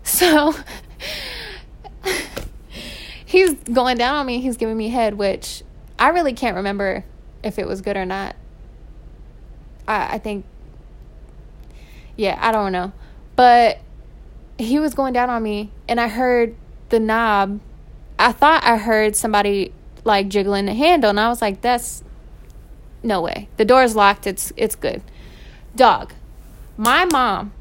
[0.04, 0.54] so
[3.26, 5.64] he's going down on me he's giving me head which
[5.98, 7.04] i really can't remember
[7.44, 8.36] if it was good or not
[9.88, 10.46] i, I think
[12.20, 12.92] yeah, I don't know.
[13.38, 13.80] But
[14.58, 16.54] he was going down on me and I heard
[16.90, 17.62] the knob.
[18.20, 19.72] I thought I heard somebody
[20.04, 22.04] like jiggling the handle and I was like, that's
[23.04, 23.48] no way.
[23.56, 24.28] The door's locked.
[24.28, 25.02] It's it's good.
[25.78, 26.14] Dog.
[26.80, 27.52] My mom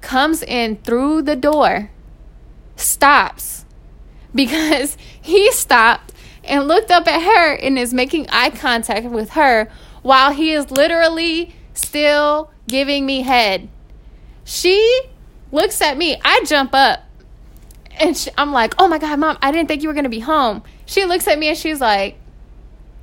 [0.00, 1.90] comes in through the door,
[2.74, 3.66] stops
[4.34, 9.70] because he stopped and looked up at her and is making eye contact with her
[10.00, 13.68] while he is literally still giving me head.
[14.42, 15.02] She
[15.50, 16.18] looks at me.
[16.24, 17.00] I jump up.
[18.00, 20.08] And she, I'm like, oh my God, mom, I didn't think you were going to
[20.08, 20.62] be home.
[20.86, 22.16] She looks at me and she's like,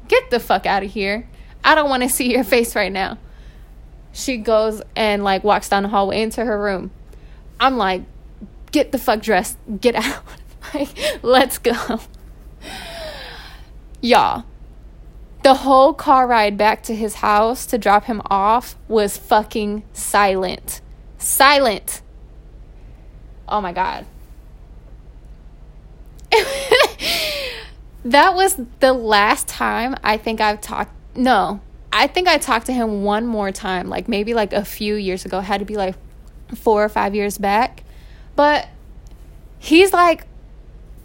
[0.08, 1.30] get the fuck out of here.
[1.64, 3.20] I don't want to see your face right now.
[4.20, 6.92] She goes and like walks down the hallway into her room.
[7.60, 8.04] I'm like,
[8.72, 9.58] get the fuck dressed.
[9.80, 10.24] Get out.
[10.74, 10.90] like,
[11.24, 12.00] let's go.
[14.02, 14.46] Y'all,
[15.44, 20.82] the whole car ride back to his house to drop him off was fucking silent
[21.20, 22.02] silent.
[23.48, 24.06] Oh my God.
[28.06, 30.94] that was the last time I think I've talked.
[31.16, 31.60] No,
[31.92, 35.26] I think I talked to him one more time, like maybe like a few years
[35.26, 35.40] ago.
[35.40, 35.96] Had to be like
[36.56, 37.84] four or five years back.
[38.36, 38.68] But
[39.58, 40.28] he's like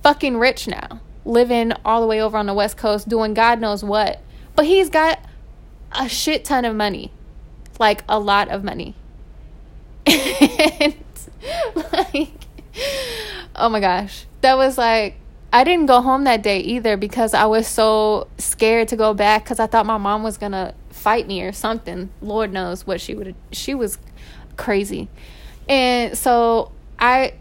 [0.02, 3.82] fucking rich now, living all the way over on the West Coast, doing God knows
[3.82, 4.20] what.
[4.54, 5.20] But he's got
[5.92, 7.10] a shit ton of money,
[7.78, 8.94] like a lot of money
[10.06, 10.94] and
[11.92, 12.32] like
[13.56, 15.16] oh my gosh that was like
[15.54, 19.44] i didn't go home that day either because i was so scared to go back
[19.44, 20.74] because i thought my mom was gonna
[21.04, 22.08] fight me or something.
[22.22, 23.98] Lord knows what she would she was
[24.56, 25.08] crazy.
[25.68, 27.34] And so i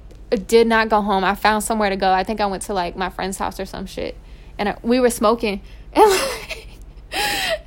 [0.47, 1.23] did not go home.
[1.23, 2.11] I found somewhere to go.
[2.11, 4.17] I think i went to like my friend's house or some shit.
[4.57, 5.61] And I, we were smoking.
[5.95, 6.67] And like,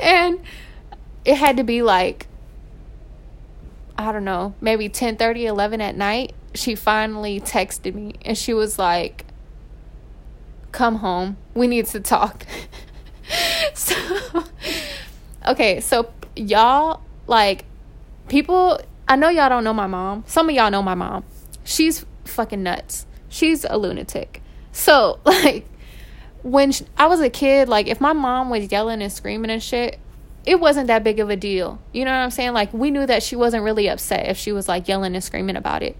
[0.00, 0.40] and
[1.24, 2.26] it had to be like
[3.96, 8.14] I don't know, maybe 10 30, 11 at night, she finally texted me.
[8.22, 9.24] And she was like,
[10.76, 11.38] Come home.
[11.54, 12.44] We need to talk.
[13.74, 13.96] so,
[15.48, 17.64] okay, so y'all, like,
[18.28, 20.24] people, I know y'all don't know my mom.
[20.26, 21.24] Some of y'all know my mom.
[21.64, 23.06] She's fucking nuts.
[23.30, 24.42] She's a lunatic.
[24.70, 25.66] So, like,
[26.42, 29.98] when I was a kid, like, if my mom was yelling and screaming and shit,
[30.44, 31.80] it wasn't that big of a deal.
[31.94, 32.52] You know what I'm saying?
[32.52, 35.56] Like, we knew that she wasn't really upset if she was like yelling and screaming
[35.56, 35.96] about it.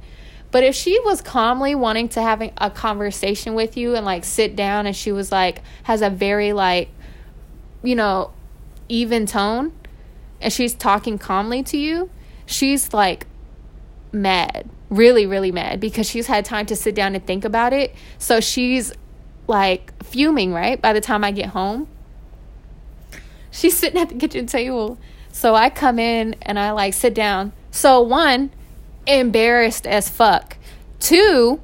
[0.51, 4.57] But if she was calmly wanting to have a conversation with you and like sit
[4.57, 6.89] down and she was like, has a very like,
[7.83, 8.33] you know,
[8.89, 9.73] even tone
[10.41, 12.11] and she's talking calmly to you,
[12.47, 13.27] she's like
[14.13, 17.95] mad, really, really mad because she's had time to sit down and think about it.
[18.19, 18.93] So she's
[19.47, 20.81] like fuming, right?
[20.81, 21.89] By the time I get home
[23.57, 24.99] she's sitting at the kitchen table.
[25.33, 27.53] So I come in and I like sit down.
[27.71, 28.51] So one,
[29.07, 30.57] embarrassed as fuck.
[31.01, 31.61] Two,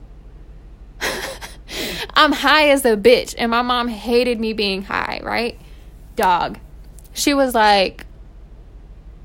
[2.14, 5.58] I'm high as a bitch and my mom hated me being high, right?
[6.16, 6.58] Dog.
[7.12, 8.06] She was like,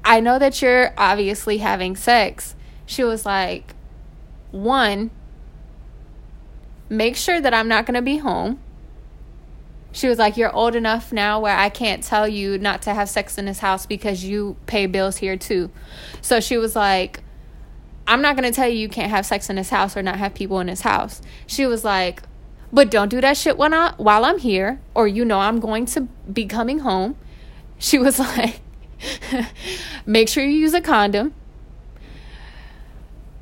[0.04, 2.56] I know that you're obviously having sex.
[2.86, 3.74] She was like,
[4.52, 5.12] one,
[6.90, 8.60] make sure that I'm not going to be home
[9.98, 13.10] she was like, You're old enough now where I can't tell you not to have
[13.10, 15.72] sex in this house because you pay bills here too.
[16.22, 17.22] So she was like,
[18.08, 20.18] I'm not going to tell you you can't have sex in this house or not
[20.18, 21.22] have people in this house.
[21.46, 22.24] She was like,
[22.72, 25.86] But don't do that shit when I, while I'm here or you know I'm going
[25.88, 26.02] to
[26.32, 27.18] be coming home.
[27.78, 28.62] She was like,
[30.06, 31.34] Make sure you use a condom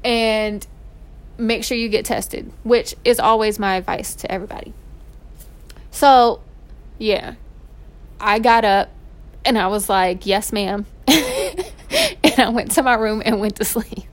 [0.04, 0.66] and
[1.38, 4.74] make sure you get tested, which is always my advice to everybody.
[5.92, 6.42] So,
[6.98, 7.36] yeah,
[8.20, 8.90] I got up
[9.44, 10.86] and I was like, yes, ma'am.
[11.08, 14.04] and I went to my room and went to sleep.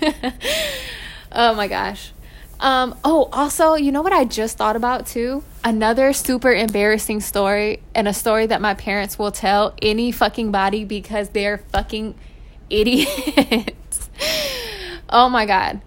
[1.32, 2.12] oh my gosh.
[2.60, 5.42] Um, oh, also, you know what I just thought about too?
[5.64, 10.84] Another super embarrassing story and a story that my parents will tell any fucking body
[10.84, 12.14] because they're fucking
[12.70, 14.10] idiots.
[15.08, 15.80] oh my god.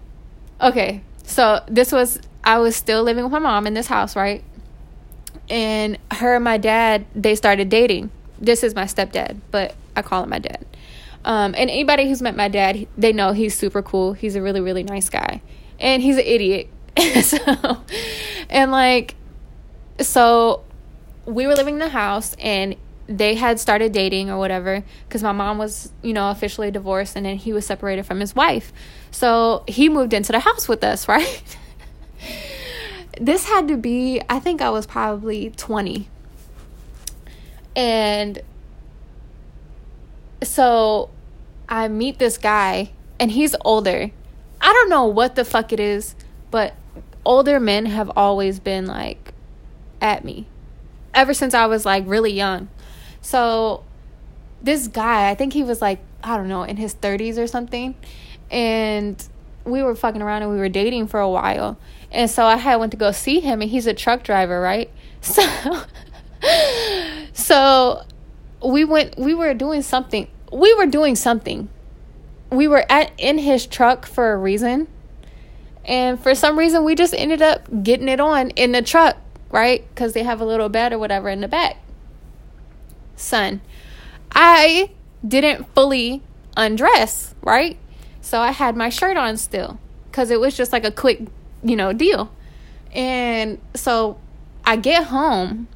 [0.60, 4.42] Okay, so this was, I was still living with my mom in this house, right?
[5.48, 10.22] and her and my dad they started dating this is my stepdad but i call
[10.22, 10.64] him my dad
[11.26, 14.14] um, and anybody who's met my dad they know he's super cool.
[14.14, 15.42] He's a really really nice guy.
[15.78, 16.68] And he's an idiot.
[17.22, 17.84] So
[18.48, 19.16] and like
[20.00, 20.64] so
[21.26, 22.76] we were living in the house and
[23.08, 27.26] they had started dating or whatever because my mom was you know officially divorced and
[27.26, 28.72] then he was separated from his wife.
[29.10, 31.58] So he moved into the house with us right?
[33.20, 36.08] This had to be, I think I was probably 20.
[37.74, 38.42] And
[40.42, 41.10] so
[41.68, 44.10] I meet this guy, and he's older.
[44.60, 46.14] I don't know what the fuck it is,
[46.50, 46.74] but
[47.24, 49.32] older men have always been like
[50.00, 50.46] at me
[51.16, 52.68] ever since I was like really young.
[53.20, 53.82] So
[54.62, 57.96] this guy, I think he was like, I don't know, in his 30s or something.
[58.50, 59.22] And
[59.64, 61.78] we were fucking around and we were dating for a while.
[62.12, 64.90] And so I had went to go see him and he's a truck driver, right?
[65.22, 65.42] So
[67.32, 68.02] so
[68.64, 70.28] we went we were doing something.
[70.56, 71.68] We were doing something.
[72.48, 74.88] We were at in his truck for a reason.
[75.84, 79.18] And for some reason we just ended up getting it on in the truck,
[79.50, 79.84] right?
[79.94, 81.76] Cuz they have a little bed or whatever in the back.
[83.16, 83.60] Son,
[84.32, 84.92] I
[85.26, 86.22] didn't fully
[86.56, 87.76] undress, right?
[88.22, 89.78] So I had my shirt on still
[90.10, 91.20] cuz it was just like a quick
[91.62, 92.30] you know, deal.
[92.94, 94.18] And so
[94.64, 95.68] I get home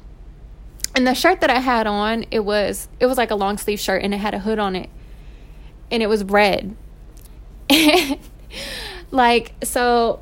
[0.95, 3.79] and the shirt that I had on, it was it was like a long sleeve
[3.79, 4.89] shirt and it had a hood on it.
[5.89, 6.75] And it was red.
[9.11, 10.21] like so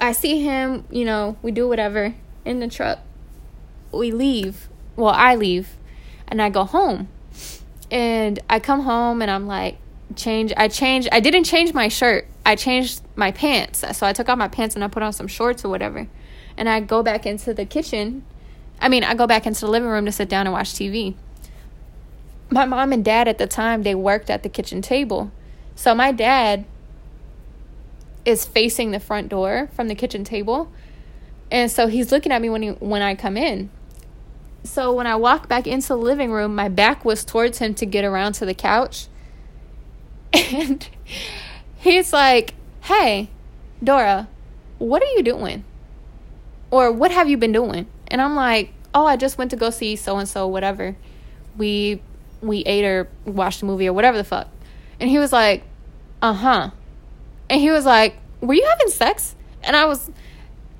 [0.00, 2.14] I see him, you know, we do whatever
[2.44, 3.00] in the truck.
[3.92, 4.68] We leave.
[4.96, 5.76] Well, I leave
[6.26, 7.08] and I go home.
[7.90, 9.78] And I come home and I'm like
[10.16, 12.26] change I changed I didn't change my shirt.
[12.44, 13.84] I changed my pants.
[13.96, 16.08] So I took off my pants and I put on some shorts or whatever.
[16.56, 18.24] And I go back into the kitchen.
[18.80, 21.14] I mean, I go back into the living room to sit down and watch TV.
[22.50, 25.30] My mom and dad at the time, they worked at the kitchen table.
[25.74, 26.64] So my dad
[28.24, 30.70] is facing the front door from the kitchen table.
[31.50, 33.70] And so he's looking at me when he, when I come in.
[34.64, 37.86] So when I walk back into the living room, my back was towards him to
[37.86, 39.06] get around to the couch.
[40.52, 40.86] And
[41.76, 43.30] he's like, Hey,
[43.82, 44.28] Dora,
[44.78, 45.64] what are you doing?
[46.70, 47.86] Or what have you been doing?
[48.08, 50.96] And I'm like, Oh, I just went to go see so and so, whatever.
[51.56, 52.02] We
[52.40, 54.48] we ate or watched a movie or whatever the fuck.
[55.00, 55.64] And he was like,
[56.22, 56.70] Uh huh.
[57.50, 59.34] And he was like, Were you having sex?
[59.62, 60.10] And I was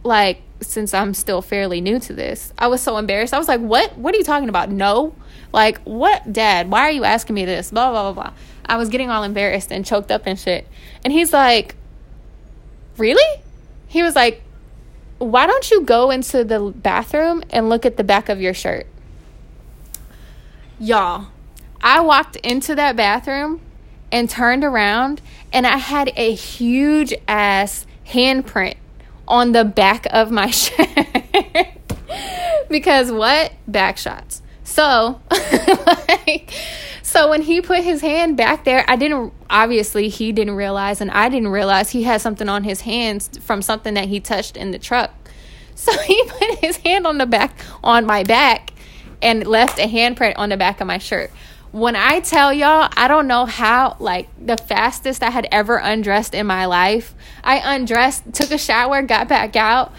[0.02, 3.34] like, Since I'm still fairly new to this, I was so embarrassed.
[3.34, 3.96] I was like, What?
[3.96, 4.70] What are you talking about?
[4.70, 5.14] No.
[5.52, 6.70] Like, what, dad?
[6.70, 7.70] Why are you asking me this?
[7.70, 8.32] Blah, blah, blah, blah.
[8.66, 10.68] I was getting all embarrassed and choked up and shit.
[11.04, 11.74] And he's like,
[12.96, 13.42] Really?
[13.86, 14.42] He was like,
[15.18, 18.86] Why don't you go into the bathroom and look at the back of your shirt?
[20.78, 21.26] Y'all,
[21.82, 23.60] I walked into that bathroom
[24.12, 25.20] and turned around
[25.52, 28.76] and I had a huge ass handprint
[29.26, 30.88] on the back of my shirt.
[32.68, 33.52] because what?
[33.66, 34.42] Back shots.
[34.64, 36.52] So, like,
[37.08, 41.10] so when he put his hand back there, I didn't obviously he didn't realize and
[41.10, 44.72] I didn't realize he had something on his hands from something that he touched in
[44.72, 45.10] the truck.
[45.74, 48.72] So he put his hand on the back on my back
[49.22, 51.30] and left a handprint on the back of my shirt.
[51.70, 56.34] When I tell y'all, I don't know how like the fastest I had ever undressed
[56.34, 57.14] in my life.
[57.44, 59.92] I undressed, took a shower, got back out,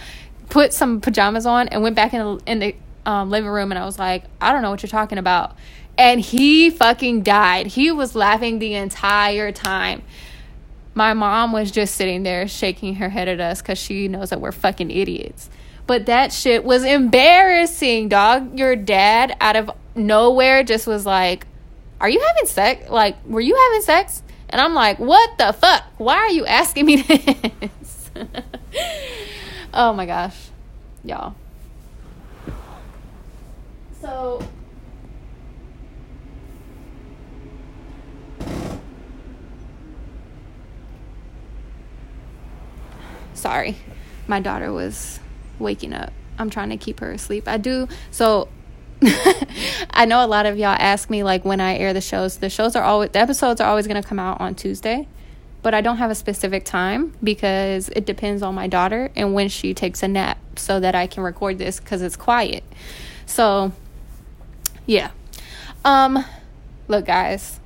[0.49, 3.79] put some pajamas on and went back in the, in the um, living room and
[3.79, 5.55] I was like, I don't know what you're talking about
[5.99, 7.67] and he fucking died.
[7.67, 10.01] He was laughing the entire time.
[10.93, 14.39] My mom was just sitting there shaking her head at us because she knows that
[14.39, 15.49] we're fucking idiots.
[15.87, 18.57] But that shit was embarrassing, dog.
[18.57, 21.45] Your dad, out of nowhere, just was like,
[21.99, 22.89] Are you having sex?
[22.89, 24.23] Like, were you having sex?
[24.49, 25.83] And I'm like, What the fuck?
[25.97, 28.11] Why are you asking me this?
[29.73, 30.47] oh my gosh.
[31.03, 31.35] Y'all.
[34.01, 34.41] So
[43.39, 43.77] sorry.
[44.27, 45.19] My daughter was
[45.57, 46.13] waking up.
[46.37, 47.47] I'm trying to keep her asleep.
[47.47, 47.87] I do.
[48.11, 48.47] So
[49.91, 52.37] I know a lot of y'all ask me like when I air the shows.
[52.37, 55.07] The shows are always the episodes are always going to come out on Tuesday.
[55.61, 59.49] But I don't have a specific time because it depends on my daughter and when
[59.49, 62.63] she takes a nap so that I can record this cuz it's quiet.
[63.25, 63.71] So
[64.85, 65.11] yeah.
[65.83, 66.23] Um
[66.87, 67.59] look guys.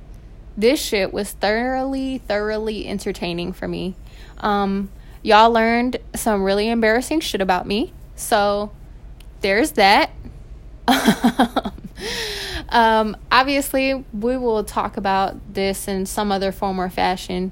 [0.56, 3.94] This shit was thoroughly thoroughly entertaining for me.
[4.38, 4.90] Um
[5.24, 7.92] y'all learned some really embarrassing shit about me.
[8.14, 8.70] So
[9.40, 10.10] there's that.
[12.68, 17.50] um, obviously, we will talk about this in some other form or fashion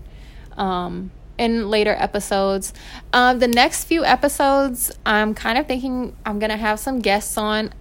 [0.56, 2.74] um, in later episodes.
[3.12, 7.36] Um, the next few episodes, I'm kind of thinking I'm going to have some guests
[7.38, 7.72] on.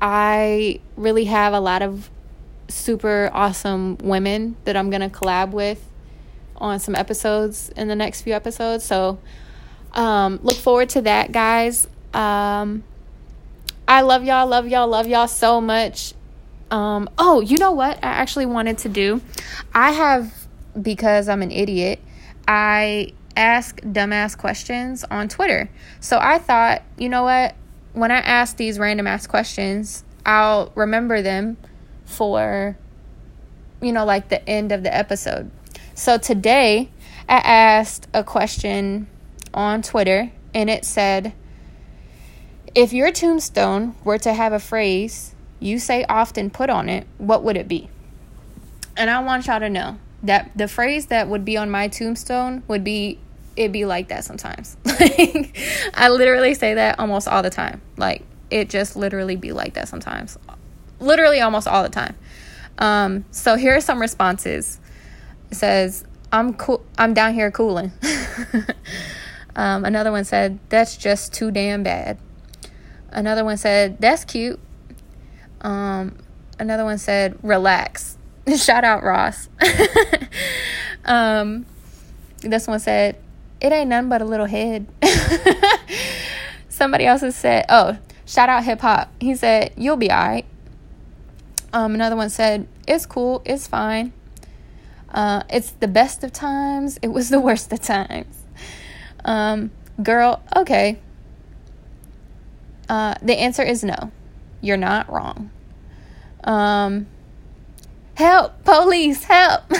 [0.00, 2.10] I really have a lot of
[2.68, 5.87] super awesome women that I'm going to collab with
[6.58, 8.84] on some episodes in the next few episodes.
[8.84, 9.18] So
[9.92, 11.86] um, look forward to that, guys.
[12.12, 12.84] Um,
[13.86, 16.14] I love y'all, love y'all, love y'all so much.
[16.70, 19.22] Um, oh, you know what I actually wanted to do?
[19.74, 20.32] I have,
[20.80, 22.00] because I'm an idiot,
[22.46, 25.70] I ask dumbass questions on Twitter.
[26.00, 27.54] So I thought, you know what?
[27.94, 31.56] When I ask these random ass questions, I'll remember them
[32.04, 32.76] for,
[33.80, 35.50] you know, like the end of the episode.
[35.98, 36.90] So today,
[37.28, 39.08] I asked a question
[39.52, 41.32] on Twitter and it said,
[42.72, 47.42] If your tombstone were to have a phrase you say often put on it, what
[47.42, 47.90] would it be?
[48.96, 52.62] And I want y'all to know that the phrase that would be on my tombstone
[52.68, 53.18] would be
[53.56, 54.76] it be like that sometimes.
[54.84, 55.58] like
[55.94, 57.82] I literally say that almost all the time.
[57.96, 58.22] Like
[58.52, 60.38] it just literally be like that sometimes.
[61.00, 62.14] Literally almost all the time.
[62.78, 64.78] Um, so here are some responses.
[65.50, 66.84] Says, I'm cool.
[66.98, 67.92] I'm down here cooling.
[69.56, 72.18] um, another one said, That's just too damn bad.
[73.10, 74.60] Another one said, That's cute.
[75.60, 76.16] Um,
[76.58, 78.18] another one said, Relax.
[78.56, 79.48] Shout out Ross.
[81.04, 81.64] um,
[82.40, 83.16] this one said,
[83.60, 84.86] It ain't none but a little head.
[86.68, 89.10] Somebody else has said, Oh, shout out hip hop.
[89.20, 90.46] He said, You'll be all right.
[91.72, 93.42] Um, another one said, It's cool.
[93.44, 94.12] It's fine.
[95.10, 96.98] Uh, it's the best of times.
[97.02, 98.44] It was the worst of times.
[99.24, 99.70] Um,
[100.02, 100.98] girl, okay.
[102.88, 104.10] Uh, the answer is no.
[104.60, 105.50] You're not wrong.
[106.44, 107.06] Um,
[108.14, 109.62] help, police, help.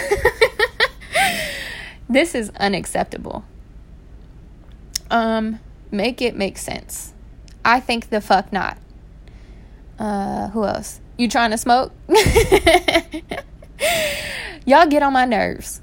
[2.09, 3.43] this is unacceptable.
[5.11, 5.59] Um,
[5.91, 7.13] make it make sense.
[7.65, 8.77] I think the fuck not.
[9.97, 11.01] Uh, who else?
[11.17, 11.91] You trying to smoke?
[14.65, 15.81] Y'all get on my nerves.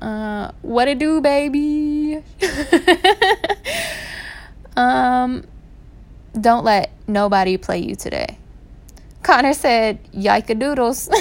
[0.00, 2.22] Uh, what it do, baby?
[4.76, 5.44] um,
[6.38, 8.38] don't let nobody play you today.
[9.22, 11.08] Connor said, "Yika doodles."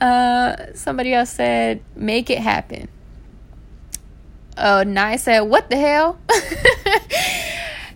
[0.00, 2.88] Uh, somebody else said, make it happen.
[4.56, 6.18] Oh, Nye said, what the hell?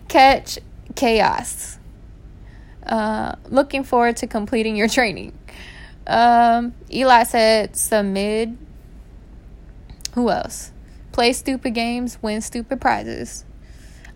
[0.07, 0.59] Catch
[0.95, 1.78] chaos.
[2.85, 5.37] Uh, looking forward to completing your training.
[6.07, 8.49] Um, Eli said, submit.
[10.13, 10.71] Who else?
[11.11, 13.45] Play stupid games, win stupid prizes.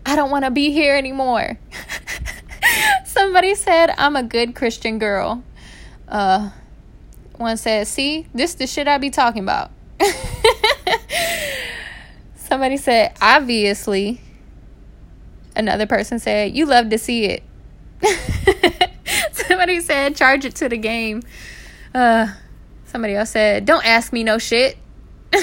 [0.06, 1.58] I don't want to be here anymore.
[3.04, 5.42] Somebody said, I'm a good Christian girl.
[6.08, 6.50] Uh,
[7.36, 9.70] one said, See, this the shit I be talking about.
[12.36, 14.20] Somebody said, Obviously.
[15.56, 17.42] Another person said, You love to see it.
[19.32, 21.22] somebody said, Charge it to the game.
[21.94, 22.28] Uh,
[22.86, 24.76] somebody else said, Don't ask me no shit.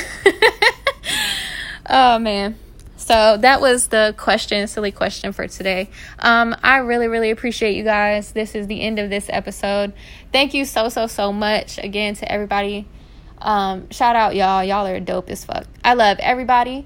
[1.90, 2.58] oh, man.
[2.98, 5.90] So that was the question, silly question for today.
[6.20, 8.32] Um, I really, really appreciate you guys.
[8.32, 9.92] This is the end of this episode.
[10.32, 12.88] Thank you so, so, so much again to everybody.
[13.40, 14.64] Um, shout out, y'all.
[14.64, 15.66] Y'all are dope as fuck.
[15.84, 16.86] I love everybody.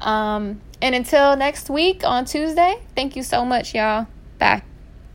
[0.00, 4.06] Um, and until next week on Tuesday, thank you so much, y'all.
[4.38, 4.62] Bye.